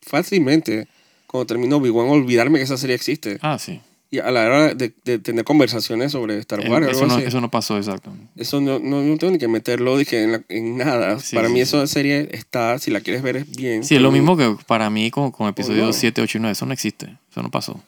[0.00, 0.88] fácilmente,
[1.32, 3.38] cuando termino Obi-Wan, olvidarme que esa serie existe.
[3.42, 3.80] ah, sí.
[4.14, 7.40] Y a la hora de, de tener conversaciones sobre Star Eh, Wars, eso, no, eso
[7.40, 8.12] no pasó, exacto.
[8.36, 11.18] eso no, no, no tengo ni que meterlo dije, en, la- en nada.
[11.18, 11.62] Sí, Para sí, mí sí.
[11.62, 13.82] esa serie está, si la quieres ver, es bien.
[13.84, 15.92] Sí, es lo mismo que para mí con, con episodios no.
[15.94, 16.52] 7, 8 y 9.
[16.52, 17.16] Eso no existe.
[17.30, 17.80] Eso no pasó.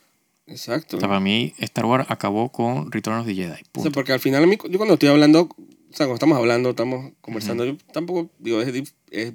[0.46, 0.96] Exacto.
[0.96, 3.60] O sea, para mí Star Wars acabó con Return of the Jedi.
[3.74, 5.56] O sea, porque al final, mí- yo cuando estoy hablando, o
[5.90, 9.34] sea, cuando estamos hablando, estamos conversando, yo tampoco, digo, es, es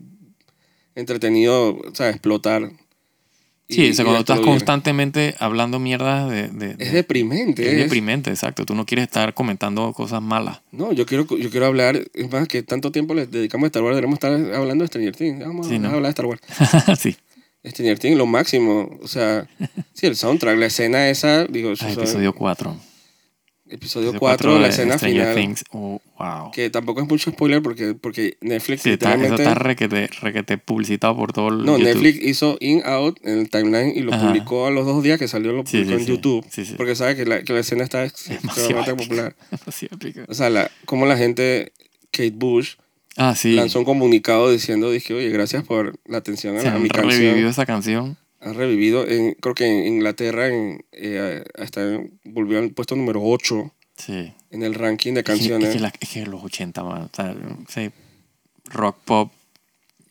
[0.95, 2.71] entretenido, o sea, explotar.
[3.69, 6.47] Sí, o sea, cuando estás constantemente hablando mierda de...
[6.49, 7.61] de- de- Es deprimente.
[7.67, 8.65] es es- deprimente, exacto.
[8.65, 10.61] Tú no quieres estar comentando cosas malas.
[10.71, 13.83] No, yo quiero, yo quiero hablar, es más que tanto tiempo le dedicamos a Star
[13.83, 15.39] Wars, debemos estar hablando de Stranger Things.
[15.45, 15.87] Vamos Sí, a ¿no?
[15.89, 16.41] hablar de Star Wars.
[16.99, 17.15] sí.
[17.65, 18.89] Stranger Things, lo máximo.
[19.01, 19.47] O sea,
[19.93, 22.75] sí, el soundtrack, la escena esa, digo, Ah, episodio 4.
[23.69, 25.35] episodio 4, la escena Stranger final.
[25.35, 25.63] Things.
[25.71, 26.51] Oh, wow.
[26.51, 31.15] Que tampoco es mucho spoiler porque, porque Netflix Sí, está, eso está requete, requete publicitado
[31.15, 31.83] por todo el no, YouTube.
[31.85, 34.27] Netflix hizo In Out en el timeline y lo Ajá.
[34.27, 36.07] publicó a los dos días que salió, lo Sí, publicó sí, en.
[36.07, 36.45] YouTube.
[36.49, 36.73] Sí, sí.
[36.77, 39.35] Porque sabe que la, que la escena está extremadamente popular.
[40.27, 41.71] O sea, la, como la gente,
[42.11, 42.75] Kate Bush,
[43.17, 46.79] Ah, lanzó un comunicado diciendo, dije, oye, gracias por la atención a, Se la- a
[46.79, 47.19] mi canción.
[47.21, 48.17] revivido esa canción.
[48.39, 51.81] Ha revivido, en, creo que en Inglaterra, en, eh, hasta
[52.23, 54.31] volvió al puesto número 8 Sí.
[54.51, 55.69] En el ranking de Es que- canciones.
[55.69, 57.03] Es que, la- es que los 80, man.
[57.03, 57.09] O
[57.71, 57.91] sea,
[58.65, 59.31] rock pop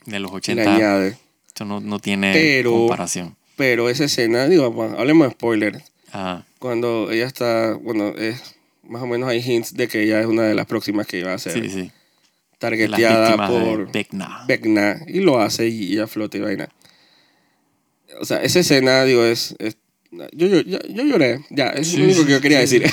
[0.07, 1.17] de los y le 80, añade.
[1.47, 3.37] esto no, no tiene Pero- comparación.
[3.57, 4.65] Pero esa escena, digo,
[4.97, 5.85] hablemos de spoilers.
[6.13, 10.27] Ah, Cuando ella está, bueno, es más o menos hay hints de que ella es
[10.27, 11.53] una de las próximas que iba a hacer.
[11.53, 11.91] sí, sí.
[12.59, 14.45] targeteada por Vecna.
[14.49, 16.69] Vecna y lo hace y, y a flote y vaina.
[18.21, 19.55] O sea, esa escena, digo, es...
[19.59, 19.77] es-
[20.33, 22.83] yo, yo, yo, yo lloré, ya, es Sí, lo único que yo quería decir.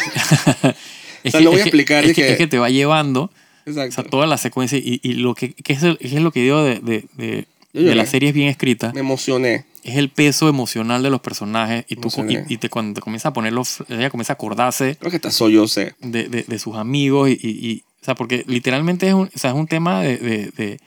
[1.27, 3.23] Es sea, no voy a es explicar es que, que- es que te va llevando
[3.23, 3.91] o Exacto.
[3.93, 6.41] sea, toda la secuencia y, y lo que, que es, el- que es lo que
[6.41, 7.25] digo de, de, de,
[7.73, 7.95] de lloré.
[7.95, 9.65] las series bien escritas Me emocioné.
[9.83, 13.29] es el peso emocional de los personajes y tú y, y te, cuando te comienza
[13.29, 15.95] a ponerlo ella comienza a acordarse Creo que hasta soy yo sé.
[15.99, 19.39] de, de, de sus amigos y, y- y- o sea porque literalmente es un, o
[19.39, 20.79] sea, es un tema de, de, de-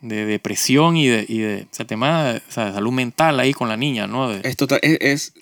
[0.00, 3.52] de depresión y de, y de o sea, tema o sea, de salud mental ahí
[3.52, 5.40] con la niña no De- Es, total, es, es- o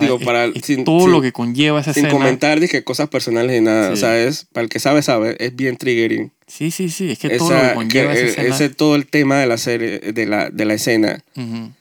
[0.00, 2.84] digo, es- para- es sin- todo sin- lo que conlleva esa sin escena comentar dije,
[2.84, 3.90] cosas personales ni nada.
[3.90, 4.00] O Sí.
[4.00, 6.32] sea, es, para el que sabe, sabe, es bien triggering.
[6.46, 8.94] sí sí sí es que todo lo Esa- que conlleva que, esa escena ese todo
[8.96, 11.72] el tema de la serie, de la, de la escena, Ujú.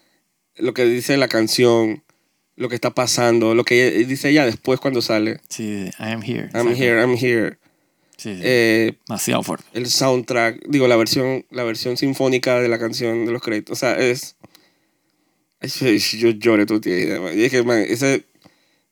[0.58, 2.02] lo que dice la canción,
[2.56, 5.40] lo que está pasando, lo que ella- dice ella después cuando sale.
[5.50, 6.84] sí I am here I'm exacto.
[6.84, 7.58] here, I'm here.
[8.18, 8.42] sí, sí.
[8.44, 13.32] Eh, demasiado fuerte el soundtrack, digo, la versión, la versión sinfónica de la canción de
[13.34, 13.74] los créditos.
[13.74, 14.36] O sea, es.
[15.62, 17.38] Yo lloré, tú tienes idea, man.
[17.38, 18.26] Y es que, man, ese.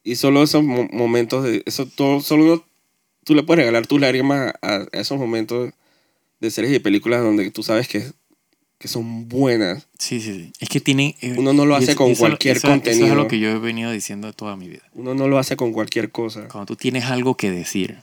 [0.04, 1.64] Y solo esos mo- momentos de.
[1.66, 2.20] Eso todo.
[2.22, 2.66] Solo
[3.24, 5.72] tú le puedes regalar tus lágrimas a, a esos momentos
[6.40, 8.04] de series y películas donde tú sabes que,
[8.80, 9.88] que son buenas.
[9.98, 10.52] Sí, sí, sí.
[10.60, 11.16] Es que tienen...
[11.22, 13.08] eh, Uno no lo hace eso- con eso- cualquier eso- Eso contenido.
[13.08, 14.82] es lo que yo he venido diciendo toda mi vida.
[14.94, 16.48] Uno no lo hace con cualquier cosa.
[16.50, 18.00] Cuando tú tienes algo que decir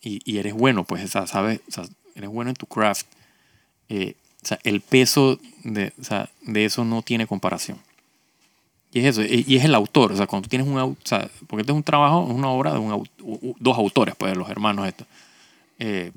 [0.00, 1.60] y, y eres bueno, pues, o sea, ¿sabes?
[1.68, 3.06] O sea, eres bueno en tu craft.
[3.88, 4.14] eh,
[4.46, 7.78] o sea, el peso de, o sea, de eso no tiene comparación.
[8.92, 10.12] Y es eso, y es el autor.
[10.12, 10.78] O sea, cuando tú tienes un...
[10.78, 13.08] O sea, porque este es un trabajo, es una obra de un,
[13.58, 15.08] dos autores, pues, los hermanos estos.
[15.80, 16.12] Eh,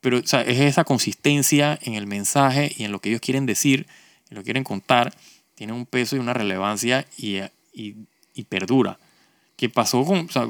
[0.00, 3.44] pero o sea, es esa consistencia en el mensaje y en lo que ellos quieren
[3.44, 3.88] decir,
[4.30, 5.12] en lo que quieren contar,
[5.56, 7.38] tiene un peso y una relevancia y,
[7.72, 7.96] y,
[8.34, 9.00] y perdura.
[9.56, 10.48] Que pasó con, o sea,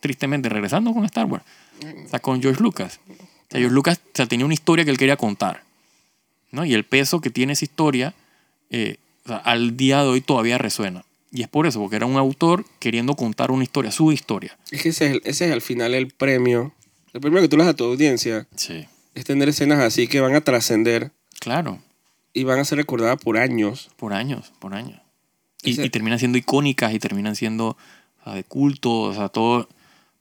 [0.00, 1.44] tristemente, regresando con Star Wars,
[2.04, 3.00] o sea, con George Lucas.
[3.08, 3.14] O
[3.48, 5.64] sea, George Lucas o sea, tenía una historia que él quería contar.
[6.54, 6.64] ¿No?
[6.64, 8.14] Y el peso que tiene esa historia
[8.70, 11.04] eh, o sea, al día de hoy todavía resuena.
[11.30, 14.56] Y es por eso, porque era un autor queriendo contar una historia, su historia.
[14.70, 16.72] Es que ese es, el- ese es al final el premio.
[17.12, 18.86] El premio que tú le das a tu audiencia Sí.
[19.14, 21.80] es tener escenas así que van a trascender Claro,
[22.32, 23.90] y van a ser recordadas por años.
[23.96, 25.00] por años, por años.
[25.62, 27.68] Y, terminan siendo icónicas y terminan siendo
[28.20, 29.68] o sea, de culto, o sea, todo.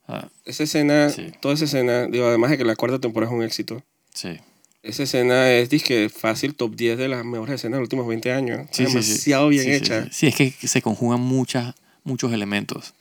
[0.07, 1.31] o sea, Esa escena, Sí.
[1.41, 4.37] toda esa escena, digo, además de que la cuarta temporada es un éxito, sí.
[4.83, 8.31] Esa escena es, dizque, fácil top 10 de las mejores escenas de los últimos 20
[8.31, 8.67] años.
[8.71, 10.07] Sí, sí, demasiado bien Sí, sí, hecha.
[10.11, 11.73] Sí, es que se conjugan muchas,
[12.03, 12.93] muchos elementos.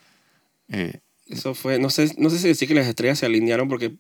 [0.71, 3.93] Eh, Eso fue, no sé, no sé si decir que las estrellas se alinearon porque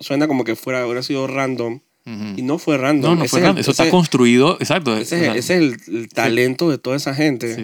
[0.00, 1.80] suena como que fuera, hubiera sido random.
[2.06, 2.24] ujú.
[2.36, 3.10] Y no fue random.
[3.12, 3.60] no, no Ese fue es el- random.
[3.60, 4.96] Eso ese- está construido, exacto.
[4.96, 7.56] Ese, o es- sea, ese es el, el talento de toda esa gente.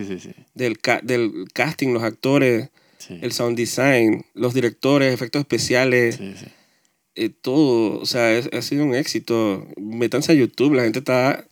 [0.55, 2.71] Del, ca- del casting, los actores,
[3.09, 6.47] el sound design, los directores, efectos especiales, sí, sí.
[7.17, 7.99] Eh, todo.
[8.01, 9.67] O sea, es- ha sido un éxito.
[9.77, 11.45] Métanse a YouTube, la gente está.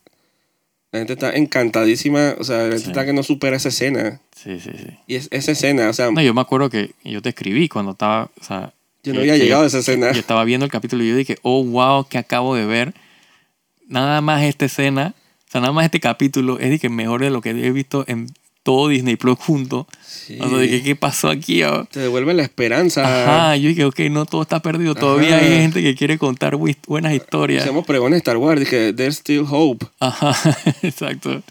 [0.91, 2.35] La gente está encantadísima.
[2.39, 2.89] O sea, la gente Sí.
[2.89, 4.21] está que no supera esa escena.
[4.35, 4.87] Sí, sí, sí.
[5.07, 7.91] Y es, esa escena, o sea, No, yo me acuerdo que yo te escribí cuando
[7.93, 10.11] estaba, o sea, yo no había llegado yo- a esa escena.
[10.13, 12.93] Yo estaba viendo el capítulo y yo dije, oh, wow, que acabo de ver.
[13.87, 15.13] Nada más esta escena,
[15.47, 18.03] o sea, nada más este capítulo es de que mejor de lo que he visto
[18.07, 18.27] en
[18.65, 19.87] todo Disney Plus junto.
[20.03, 20.39] Sí.
[20.41, 21.61] O sea, dije, ¿qué pasó aquí?
[21.61, 21.85] oh?
[21.85, 23.03] Te devuelve la esperanza.
[23.03, 24.95] Ajá, yo dije, ok, no todo está perdido.
[24.95, 26.57] Todavía hay gente que quiere contar
[26.87, 27.61] buenas historias.
[27.61, 28.59] Hacemos pregones de Star Wars.
[28.59, 29.85] Dije, there's still hope.
[29.99, 30.35] Ajá,
[30.81, 31.43] exacto.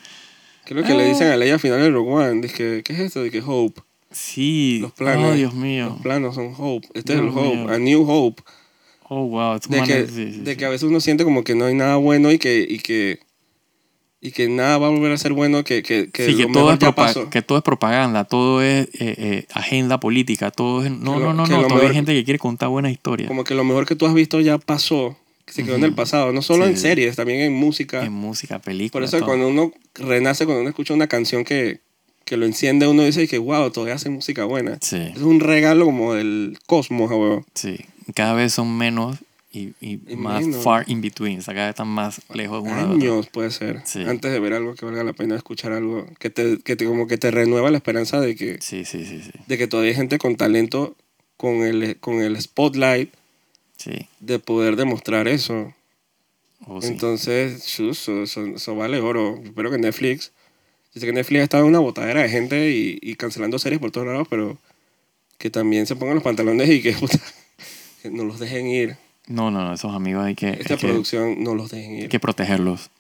[0.65, 2.41] Creo que le dicen a Leia al final de Rogue One.
[2.41, 3.23] Dije, ¿qué es esto?
[3.23, 3.81] Dije, hope.
[4.11, 4.81] Sí.
[4.83, 5.25] Los planes.
[5.25, 5.91] Oh, Dios mío.
[5.91, 6.89] Los planos son hope.
[6.95, 7.57] Este es el hope.
[7.57, 7.69] mío.
[7.69, 8.43] A new hope.
[9.09, 9.55] Oh, wow.
[9.55, 10.57] es De, que, sí, sí, de sí.
[10.57, 13.21] que a veces uno siente como que no hay nada bueno y que, y que,
[14.25, 16.53] y que nada va a volver a ser bueno, que, que, que Sí, lo que
[16.55, 17.29] todo, es ya pasó.
[17.29, 20.91] que todo es propaganda, todo es eh, eh, agenda política, todo es...
[20.91, 23.29] No, lo- no, no, no, todavía mejor- hay gente que quiere contar buenas historias.
[23.29, 25.93] Como que lo mejor que tú has visto ya pasó, que se quedó en el
[25.95, 26.33] pasado.
[26.33, 28.03] No solo Sí, en series, también en música.
[28.03, 29.27] En música, Por películas, eso todo.
[29.29, 31.81] cuando uno renace, cuando uno escucha una canción que,
[32.25, 34.79] que lo enciende, uno dice que, wow, todavía hace música buena.
[34.81, 37.45] Sí, Es un regalo como del cosmos, weón.
[37.55, 37.77] sí.
[38.15, 39.17] Cada vez son menos
[39.55, 40.63] y, y Y más menos.
[40.65, 42.81] far in between, o sea, cada vez están más lejos otra.
[42.91, 43.83] Años puede ser.
[43.85, 44.03] Sí.
[44.05, 47.07] Antes de ver algo que valga la pena escuchar algo que te, que te como
[47.07, 49.31] que te renueva la esperanza de que, Sí, sí, sí, sí.
[49.47, 50.97] de que todavía hay gente con talento,
[51.37, 53.11] con el, con el spotlight
[53.77, 55.75] Sí, de poder demostrar eso.
[56.67, 56.89] oh, sí.
[56.89, 59.41] Entonces, eso, eso vale oro.
[59.45, 60.31] Espero que Netflix,
[60.95, 63.81] yo sé que Netflix ha estado en una botadera de gente y, y cancelando series
[63.81, 64.57] por todos lados, pero
[65.39, 67.19] que también se pongan los pantalones y que, puta,
[68.03, 68.97] que no los dejen ir.
[69.27, 72.03] No, no, no, esos amigos hay que, Esta hay que, producción no los dejen hay
[72.03, 72.09] ir.
[72.09, 72.91] que protegerlos.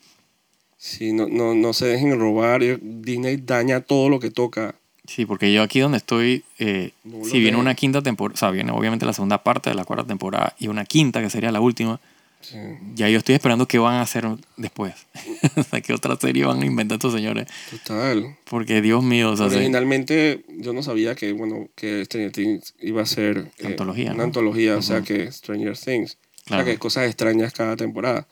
[0.79, 2.63] Sí, no, no, no se dejen robar.
[2.81, 4.75] Disney daña todo lo que toca.
[5.07, 8.51] Sí, porque yo aquí donde estoy, eh, No si viene una quinta temporada, o sea,
[8.51, 11.61] viene obviamente la segunda parte de la cuarta temporada y una quinta que sería la
[11.61, 12.01] última,
[12.45, 12.59] Sí.
[12.95, 14.27] ya yo estoy esperando qué van a hacer
[14.57, 14.95] después.
[15.57, 17.47] o sea, qué otra serie van a inventar estos señores.
[17.71, 18.37] Total.
[18.45, 19.57] Porque Dios mío, o sea, sí.
[19.57, 24.19] Originalmente yo no sabía que, bueno, que Stranger Things iba a ser eh, Antología, una
[24.19, 24.23] ¿no?
[24.25, 26.19] antología, o sea que Stranger Things.
[26.45, 26.63] Claro.
[26.63, 28.27] O sea que cosas extrañas cada temporada.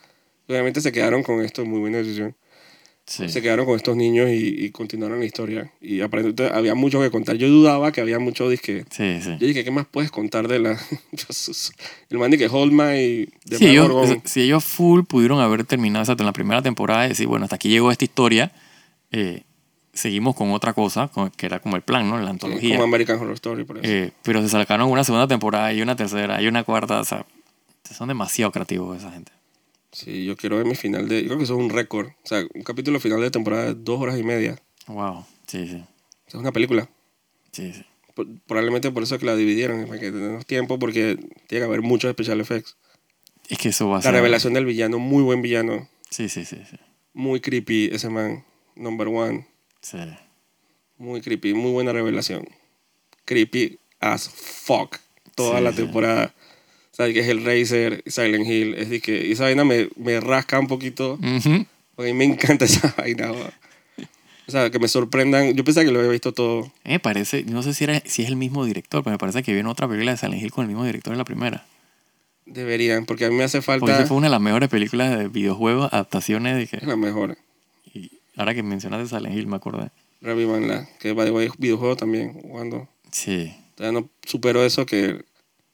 [0.47, 2.35] Obviamente se quedaron con esto, muy buena decisión.
[3.05, 3.29] Sí.
[3.29, 5.71] Se quedaron con estos niños y, y continuaron la historia.
[5.81, 7.35] Y aparentemente había mucho que contar.
[7.37, 8.85] Yo dudaba que había mucho disque.
[8.89, 9.35] Sí, sí.
[9.39, 10.79] Yo dije, ¿qué más puedes contar de la...
[12.09, 13.91] El man de que Holma y de Si ellos,
[14.25, 17.55] si ellos full pudieron haber terminado exacto, en la primera temporada y decir, bueno, hasta
[17.55, 18.51] aquí llegó esta historia,
[19.11, 19.43] eh,
[19.93, 22.17] seguimos con otra cosa, con- que era como el plan, ¿no?
[22.17, 22.71] La Sí, antología.
[22.75, 23.87] como American Horror Story, por eso.
[23.87, 27.25] Eh, pero se sacaron una segunda temporada y una tercera y una cuarta, o sea,
[27.95, 29.31] son demasiado creativos esa gente.
[29.93, 31.21] Sí, yo quiero ver mi final de...
[31.21, 32.07] Yo creo que eso es un récord.
[32.07, 34.59] O sea, un capítulo final de temporada de dos horas y media.
[34.87, 36.89] Wow, sí, sí, O sea, es una película.
[37.51, 37.85] sí, sí.
[38.15, 41.15] Por- Probablemente por eso es que la dividieron, para que tengamos tiempo, porque
[41.47, 42.75] tiene que haber muchos special effects.
[43.49, 44.13] Es que eso va a La ser...
[44.13, 46.77] revelación del villano, muy buen villano, Sí, sí, sí, sí.
[47.13, 48.43] muy creepy ese man,
[48.75, 49.47] number one,
[49.81, 49.97] sí.
[50.97, 52.47] muy creepy, muy buena revelación.
[53.25, 54.97] Creepy as fuck,
[55.35, 56.33] toda Sí, la temporada.
[56.95, 60.59] Sea, que es el Razer, Silent Hill, es de que esa vaina me, me rasca
[60.59, 61.65] un poquito, Ujú.
[61.95, 63.31] porque a mí me encanta esa vaina.
[63.31, 63.51] va.
[64.45, 65.53] O sea, que me sorprendan.
[65.53, 66.69] Yo pensaba que lo había visto todo.
[66.83, 69.53] Me parece, no sé si, era, si es el mismo director, pero me parece que
[69.53, 71.65] viene otra película de Silent Hill con el mismo director de la primera.
[72.45, 73.95] Deberían, porque a mí me hace Porque falta.
[73.99, 76.85] esa fue una de las mejores películas de videojuegos, adaptaciones de que...
[76.85, 77.37] La mejor.
[77.93, 79.89] Y ahora que mencionaste Silent Hill, me acordé.
[80.21, 82.89] Revivanla, que va de videojuego también, jugando.
[83.11, 85.23] Sí, Todavía no supero eso que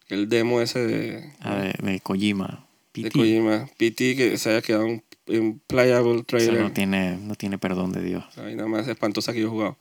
[0.10, 2.66] el demo ese de, ah, de, de Kojima.
[2.94, 3.18] de PT.
[3.18, 3.70] Kojima.
[3.78, 4.88] PT que se haya quedado
[5.28, 6.62] en playable Eso trailer.
[6.62, 8.24] no tiene, no tiene perdón de Dios.
[8.38, 9.78] Ay, nada más espantosa que yo he jugado.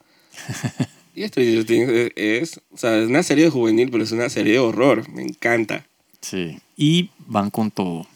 [1.14, 4.28] y Stranger Things es, es, o sea, es una serie de juvenil, pero es una
[4.28, 5.08] serie de horror.
[5.08, 5.86] Me encanta.
[6.20, 6.58] Sí.
[6.76, 8.06] Y van con todo.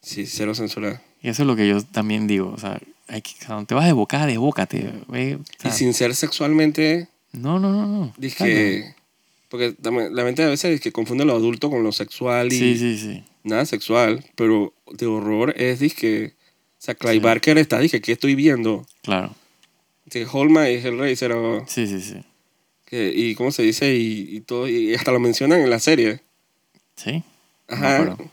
[0.00, 1.02] Sí, cero censura.
[1.22, 2.50] Y eso es lo que yo también digo.
[2.54, 4.92] O sea, hay que, cuando te vas de boca, desbócate.
[5.08, 8.14] O sea, Y sin ser sexualmente, No, no, no, no.
[8.16, 8.94] dije...
[9.50, 12.58] Porque también- la mente a veces es que confunde lo adulto con lo sexual y
[12.58, 13.24] Sí, sí, sí.
[13.44, 17.20] nada sexual, pero de horror es dije, o sea, Clive Sí.
[17.20, 18.86] Barker está, dije, ¿qué estoy viendo?
[19.02, 19.34] Claro.
[20.08, 22.22] Que Holma y Hellraiser, o Sí, sí, sí.
[22.86, 26.20] que, y cómo se dice, y, y todo, y hasta lo mencionan en la serie.
[26.96, 27.22] Sí.
[27.68, 27.94] No Ajá.
[28.02, 28.30] acuerdo.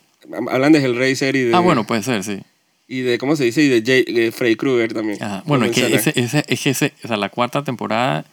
[0.51, 2.39] Hablan de Hellraiser y de, Ah, bueno, puede ser, sí.
[2.87, 3.61] y de, ¿cómo se dice?
[3.63, 5.21] Y de, Jay, de Freddy Krueger también.
[5.21, 5.43] Ajá.
[5.47, 8.25] Bueno, es que, ese, ese, es que ese, o sea, la cuarta temporada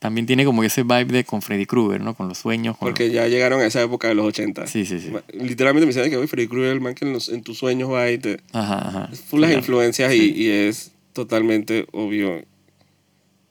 [0.00, 2.14] también tiene como ese vibe de con Freddy Krueger, ¿no?
[2.14, 2.76] Con los sueños.
[2.76, 4.62] Con Porque ya llegaron a esa época de los 80.
[4.62, 5.12] los- Sí, sí, sí.
[5.34, 7.90] Literalmente me dicen que "Oye, Freddy Krueger, el man que en, los- en tus sueños
[7.92, 8.40] va y te...
[8.52, 9.10] Ajá, ajá.
[9.28, 9.60] Full las Claro.
[9.60, 10.32] influencias Sí.
[10.34, 12.42] y, y es totalmente obvio.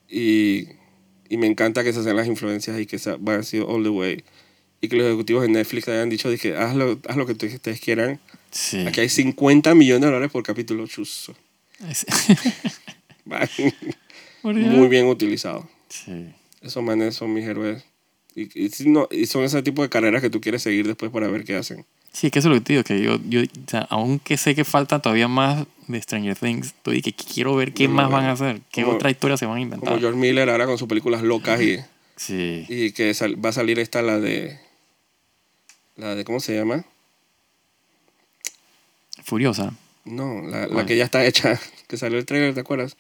[0.10, 0.68] Y,
[1.30, 3.89] y me encanta que se sean las influencias y que se van así all the
[3.89, 4.24] way.
[4.82, 7.80] Y que los ejecutivos de Netflix hayan dicho, dije, haz lo, haz lo que ustedes
[7.80, 8.20] quieran.
[8.50, 8.88] Sí.
[8.88, 11.36] Aquí hay 50 millones de dólares por capítulo, chuzo.
[14.43, 15.70] Muy bien utilizado.
[15.89, 16.30] Sí.
[16.62, 17.84] Esos manes son mis héroes.
[18.36, 21.28] Y, y, no, y son ese tipo de carreras que tú quieres seguir después para
[21.28, 21.86] ver qué hacen.
[22.12, 24.38] Sí, es que eso es lo que te digo, que yo, yo o sea, aunque
[24.38, 28.10] sé que falta todavía más de Stranger Things, estoy que quiero ver qué lo más
[28.10, 29.99] van a hacer, qué Como- otra historia se van a Como inventar.
[29.99, 31.78] George Miller ahora con sus películas locas y,
[32.16, 32.66] Sí.
[32.68, 34.60] y que sal- va a salir esta, la de...
[35.97, 36.86] La de, ¿cómo se llama?
[39.24, 39.74] Furiosa.
[40.05, 42.95] No, la, la que ya está hecha, que salió el trailer, ¿te acuerdas?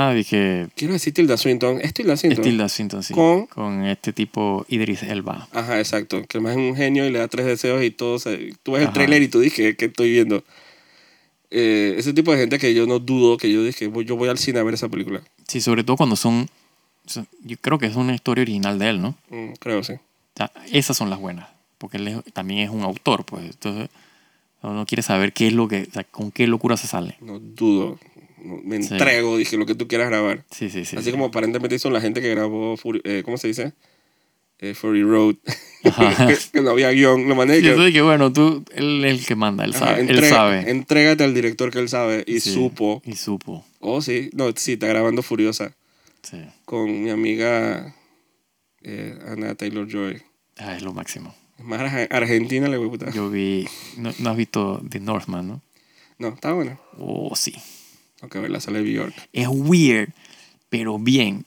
[0.00, 1.80] Ah, dije Quiero decir Tilda Swinton.
[1.80, 2.44] ¿Es Tilda Swinton?
[2.44, 3.14] Tilda Swinton, sí.
[3.14, 5.48] Con- Con este tipo Idris Elba.
[5.52, 6.22] Ajá, exacto.
[6.28, 8.20] Que además es un genio y le da tres deseos y todo.
[8.20, 8.94] se- tú ves el Ajá.
[8.94, 10.44] trailer y tú dices, ¿qué estoy viendo?
[11.50, 14.38] Eh, ese tipo de gente que yo no dudo, que yo dije, yo voy al
[14.38, 15.20] cine a ver esa película.
[15.48, 16.48] Sí, sobre todo cuando son...
[17.42, 19.16] Yo creo que es una historia original de él, ¿no?
[19.30, 19.94] O Mm, creo, sí.
[20.36, 21.48] sea, esas son las buenas.
[21.78, 23.44] Porque él es- también es un autor, pues.
[23.46, 23.88] Entonces,
[24.62, 25.88] uno quiere saber qué es lo que...
[25.88, 27.16] O sea, con qué locura se sale.
[27.20, 27.98] No dudo.
[28.42, 28.92] Me Sí.
[28.94, 30.44] entrego, dije, lo que tú quieras grabar.
[30.50, 30.96] Sí, sí, sí.
[30.96, 31.10] Así sí.
[31.10, 33.72] como aparentemente hizo la gente que grabó, Fury- eh, ¿cómo se dice?
[34.60, 35.36] Eh, Fury Road.
[35.84, 36.28] Ajá.
[36.52, 37.28] que, no había guion.
[37.28, 40.00] Lo mandé Y que, que, bueno, tú, él es el que manda, él Ajá, sabe.
[40.10, 40.70] él sabe.
[40.70, 43.00] Entrégate al director que él sabe y Sí, supo.
[43.04, 43.64] Y supo.
[43.80, 44.30] Oh, sí.
[44.34, 45.76] No, sí, está grabando Furiosa
[46.22, 46.38] Sí.
[46.64, 47.94] con mi amiga
[48.82, 50.20] eh, Ana Taylor Joy.
[50.56, 51.34] Ah, es lo máximo.
[51.58, 53.10] Es más arge- argentina le gusta.
[53.12, 53.66] Yo vi.
[53.96, 55.62] No, no has visto The Northman, ¿no?
[56.18, 56.80] No, está buena.
[56.98, 57.54] Oh, sí.
[58.20, 59.14] Tengo que verla, sale de Bjork.
[59.32, 60.10] Es weird,
[60.68, 61.44] pero bien.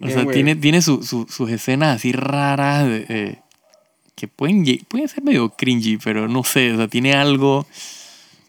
[0.00, 0.34] O Bien sea, weird.
[0.34, 3.38] tiene, tiene su- su- sus escenas así raras de, eh,
[4.14, 6.72] que pueden, pueden ser medio cringy, pero no sé.
[6.72, 7.66] O sea, tiene algo.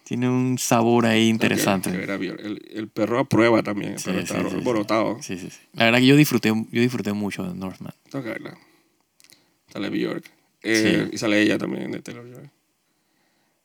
[0.04, 1.90] Tiene un sabor ahí interesante.
[1.90, 2.12] ver.
[2.40, 4.56] El, el perro aprueba también, el Sí, perro sí, está sí, sí.
[4.58, 5.18] alborotado.
[5.24, 5.50] Sí.
[5.74, 7.94] La verdad que yo disfruté, yo disfruté mucho de Northman.
[8.12, 8.56] Tengo que verla.
[9.74, 10.30] Sale Bjork.
[10.62, 12.50] Eh, Y sale ella también de Taylor Joy.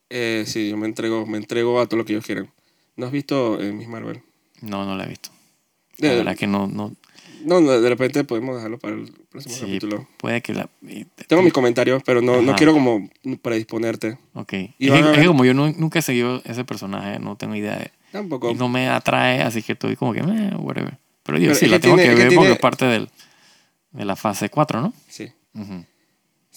[0.08, 2.50] Eh, sí, yo me entrego, me entrego a todo lo que ellos quieren.
[3.00, 4.22] ¿No has visto eh, Miss Marvel?
[4.60, 5.30] No, no la he visto.
[5.98, 6.94] La De, verdad que no, no
[7.44, 10.06] no, de repente podemos dejarlo para el próximo sí, capítulo.
[10.18, 10.68] puede que la...
[10.86, 13.08] eh, Tengo mis comentarios, pero no, no quiero como
[13.40, 14.18] predisponerte.
[14.34, 14.52] Ok.
[14.78, 17.90] Y Es, es como yo no- nunca he seguido ese personaje, no tengo idea de...
[18.12, 18.50] Tampoco.
[18.50, 20.98] y no me atrae, así que estoy como que, eh, whatever.
[21.22, 23.08] Pero Pero sí, la tengo tiene- que ver porque es parte del,
[23.92, 24.92] de la fase 4, ¿no?
[25.08, 25.32] Sí.
[25.54, 25.86] Ujú.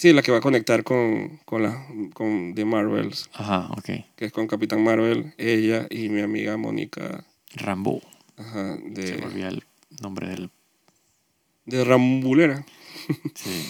[0.04, 3.86] Sí, la que va a conectar con, con, la, con The Marvels, Ajá, ok.
[4.18, 7.24] que es con Capitán Marvel, ella y mi amiga Mónica,
[7.56, 8.01] Rambo.
[8.36, 9.64] ajá, Se olvida el
[10.01, 10.49] nombre del...
[11.66, 12.66] de Rambulera,
[13.34, 13.64] Sí,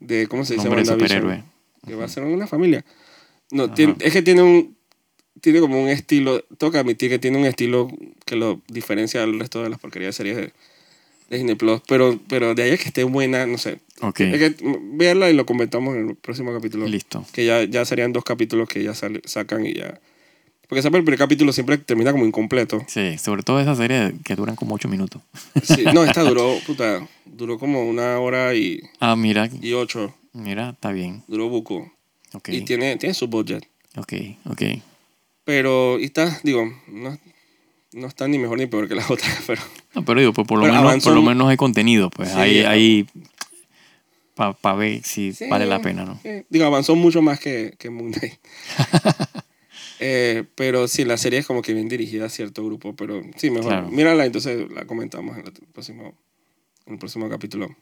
[0.00, 0.64] de, ¿cómo se dice?
[0.64, 1.44] nombre de superhéroe.
[1.86, 2.84] Que va a ser una familia.
[3.52, 4.76] No, tiene- es que tiene un,
[5.40, 7.86] tiene como un estilo, que admitir que tiene un estilo
[8.24, 10.52] que lo diferencia del resto de las porquerías de series de,
[11.28, 13.78] de Disney Plus, pero, pero de ahí a que esté buena, no sé.
[14.02, 14.64] Ok, Es que
[15.30, 16.86] y lo comentamos en el próximo capítulo.
[16.86, 17.24] listo.
[17.32, 20.00] Que ya, ya serían dos capítulos que ya sale- sacan y ya.
[20.68, 22.84] Porque ese primer capítulo siempre termina como incompleto.
[22.88, 25.22] Sí, sobre todo esa serie que duran como 8 minutos.
[25.62, 30.12] Sí, no, esta duró, puta, duró como una hora y, Ah, mira, y ocho.
[30.32, 31.22] mira, está bien.
[31.28, 31.90] Duró buco.
[32.32, 33.64] Ok, Y tiene, tiene su budget.
[33.96, 34.12] ok,
[34.50, 34.62] ok.
[35.44, 37.16] Pero, y está, digo, no,
[37.96, 39.60] no está ni mejor ni peor que la otra, pero
[39.94, 42.28] No, pero digo, pues por lo, Pero menos, avanzó- por lo menos hay contenido, pues
[42.30, 42.70] Sí, ahí, ya.
[42.70, 43.06] ahí
[44.34, 45.46] para ver si Sí.
[45.48, 46.20] vale la pena, ¿no?
[46.24, 48.34] eh, digo, avanzó mucho más que, que Moon Knight.
[49.98, 53.48] Eh, pero sí, la serie es como que bien dirigida a cierto grupo, pero sí,
[53.50, 53.70] mejor.
[53.72, 53.88] Claro.
[53.88, 56.12] Mírala, entonces la comentamos en el próximo,
[56.84, 57.74] en el próximo capítulo.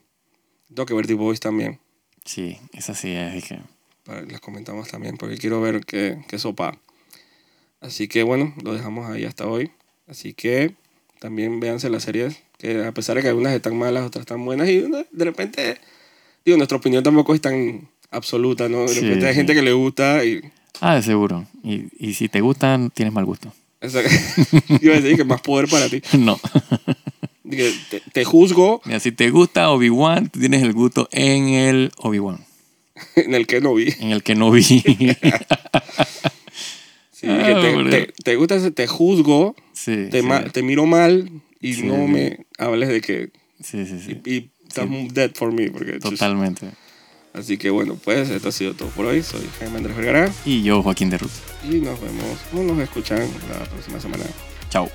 [0.69, 1.81] Tengo que ver The Voice también.
[2.25, 3.59] Sí, esa sí es, dije.
[4.05, 6.79] para- las comentamos también porque quiero ver qué, qué sopa.
[7.81, 9.73] Así que bueno, lo dejamos ahí hasta hoy.
[10.07, 10.75] Así que
[11.21, 14.69] también véanse las series, que a pesar de que algunas están malas, otras están buenas
[14.69, 14.99] y ¿no?
[15.11, 15.79] de repente,
[16.45, 18.83] digo, nuestra opinión tampoco es tan absoluta, ¿no?
[18.83, 19.37] De Sí, repente hay sí.
[19.39, 20.41] gente que le gusta y...
[20.81, 21.47] Ah, de seguro.
[21.63, 23.53] Y, y si te gustan, tienes mal gusto.
[23.81, 24.03] o sea,
[24.83, 26.03] iba a decir que más poder para ti.
[26.19, 26.39] no.
[27.91, 32.45] Te, te juzgo Mira, si te gusta Obi-Wan, tienes el gusto en el Obi-Wan.
[33.17, 33.95] en el que no vi.
[34.01, 34.63] En el que no vi.
[34.63, 34.83] Sí,
[37.29, 40.27] Ah, que te, te- te gusta, ese- te juzgo, sí, te, sí.
[40.27, 43.31] ma- te miro mal y Sí, no me hables de que...
[43.63, 44.21] sí, sí, sí.
[44.25, 45.71] Y, y estás dead for me.
[45.71, 46.71] Porque, Totalmente.
[47.33, 49.23] Así que bueno, pues esto ha sido todo por hoy.
[49.23, 51.31] Soy Jaime Andrés Vergara Y yo, Joaquín de Ruth.
[51.65, 54.25] y nos vemos, no nos escuchan la próxima semana.
[54.71, 54.89] Chao.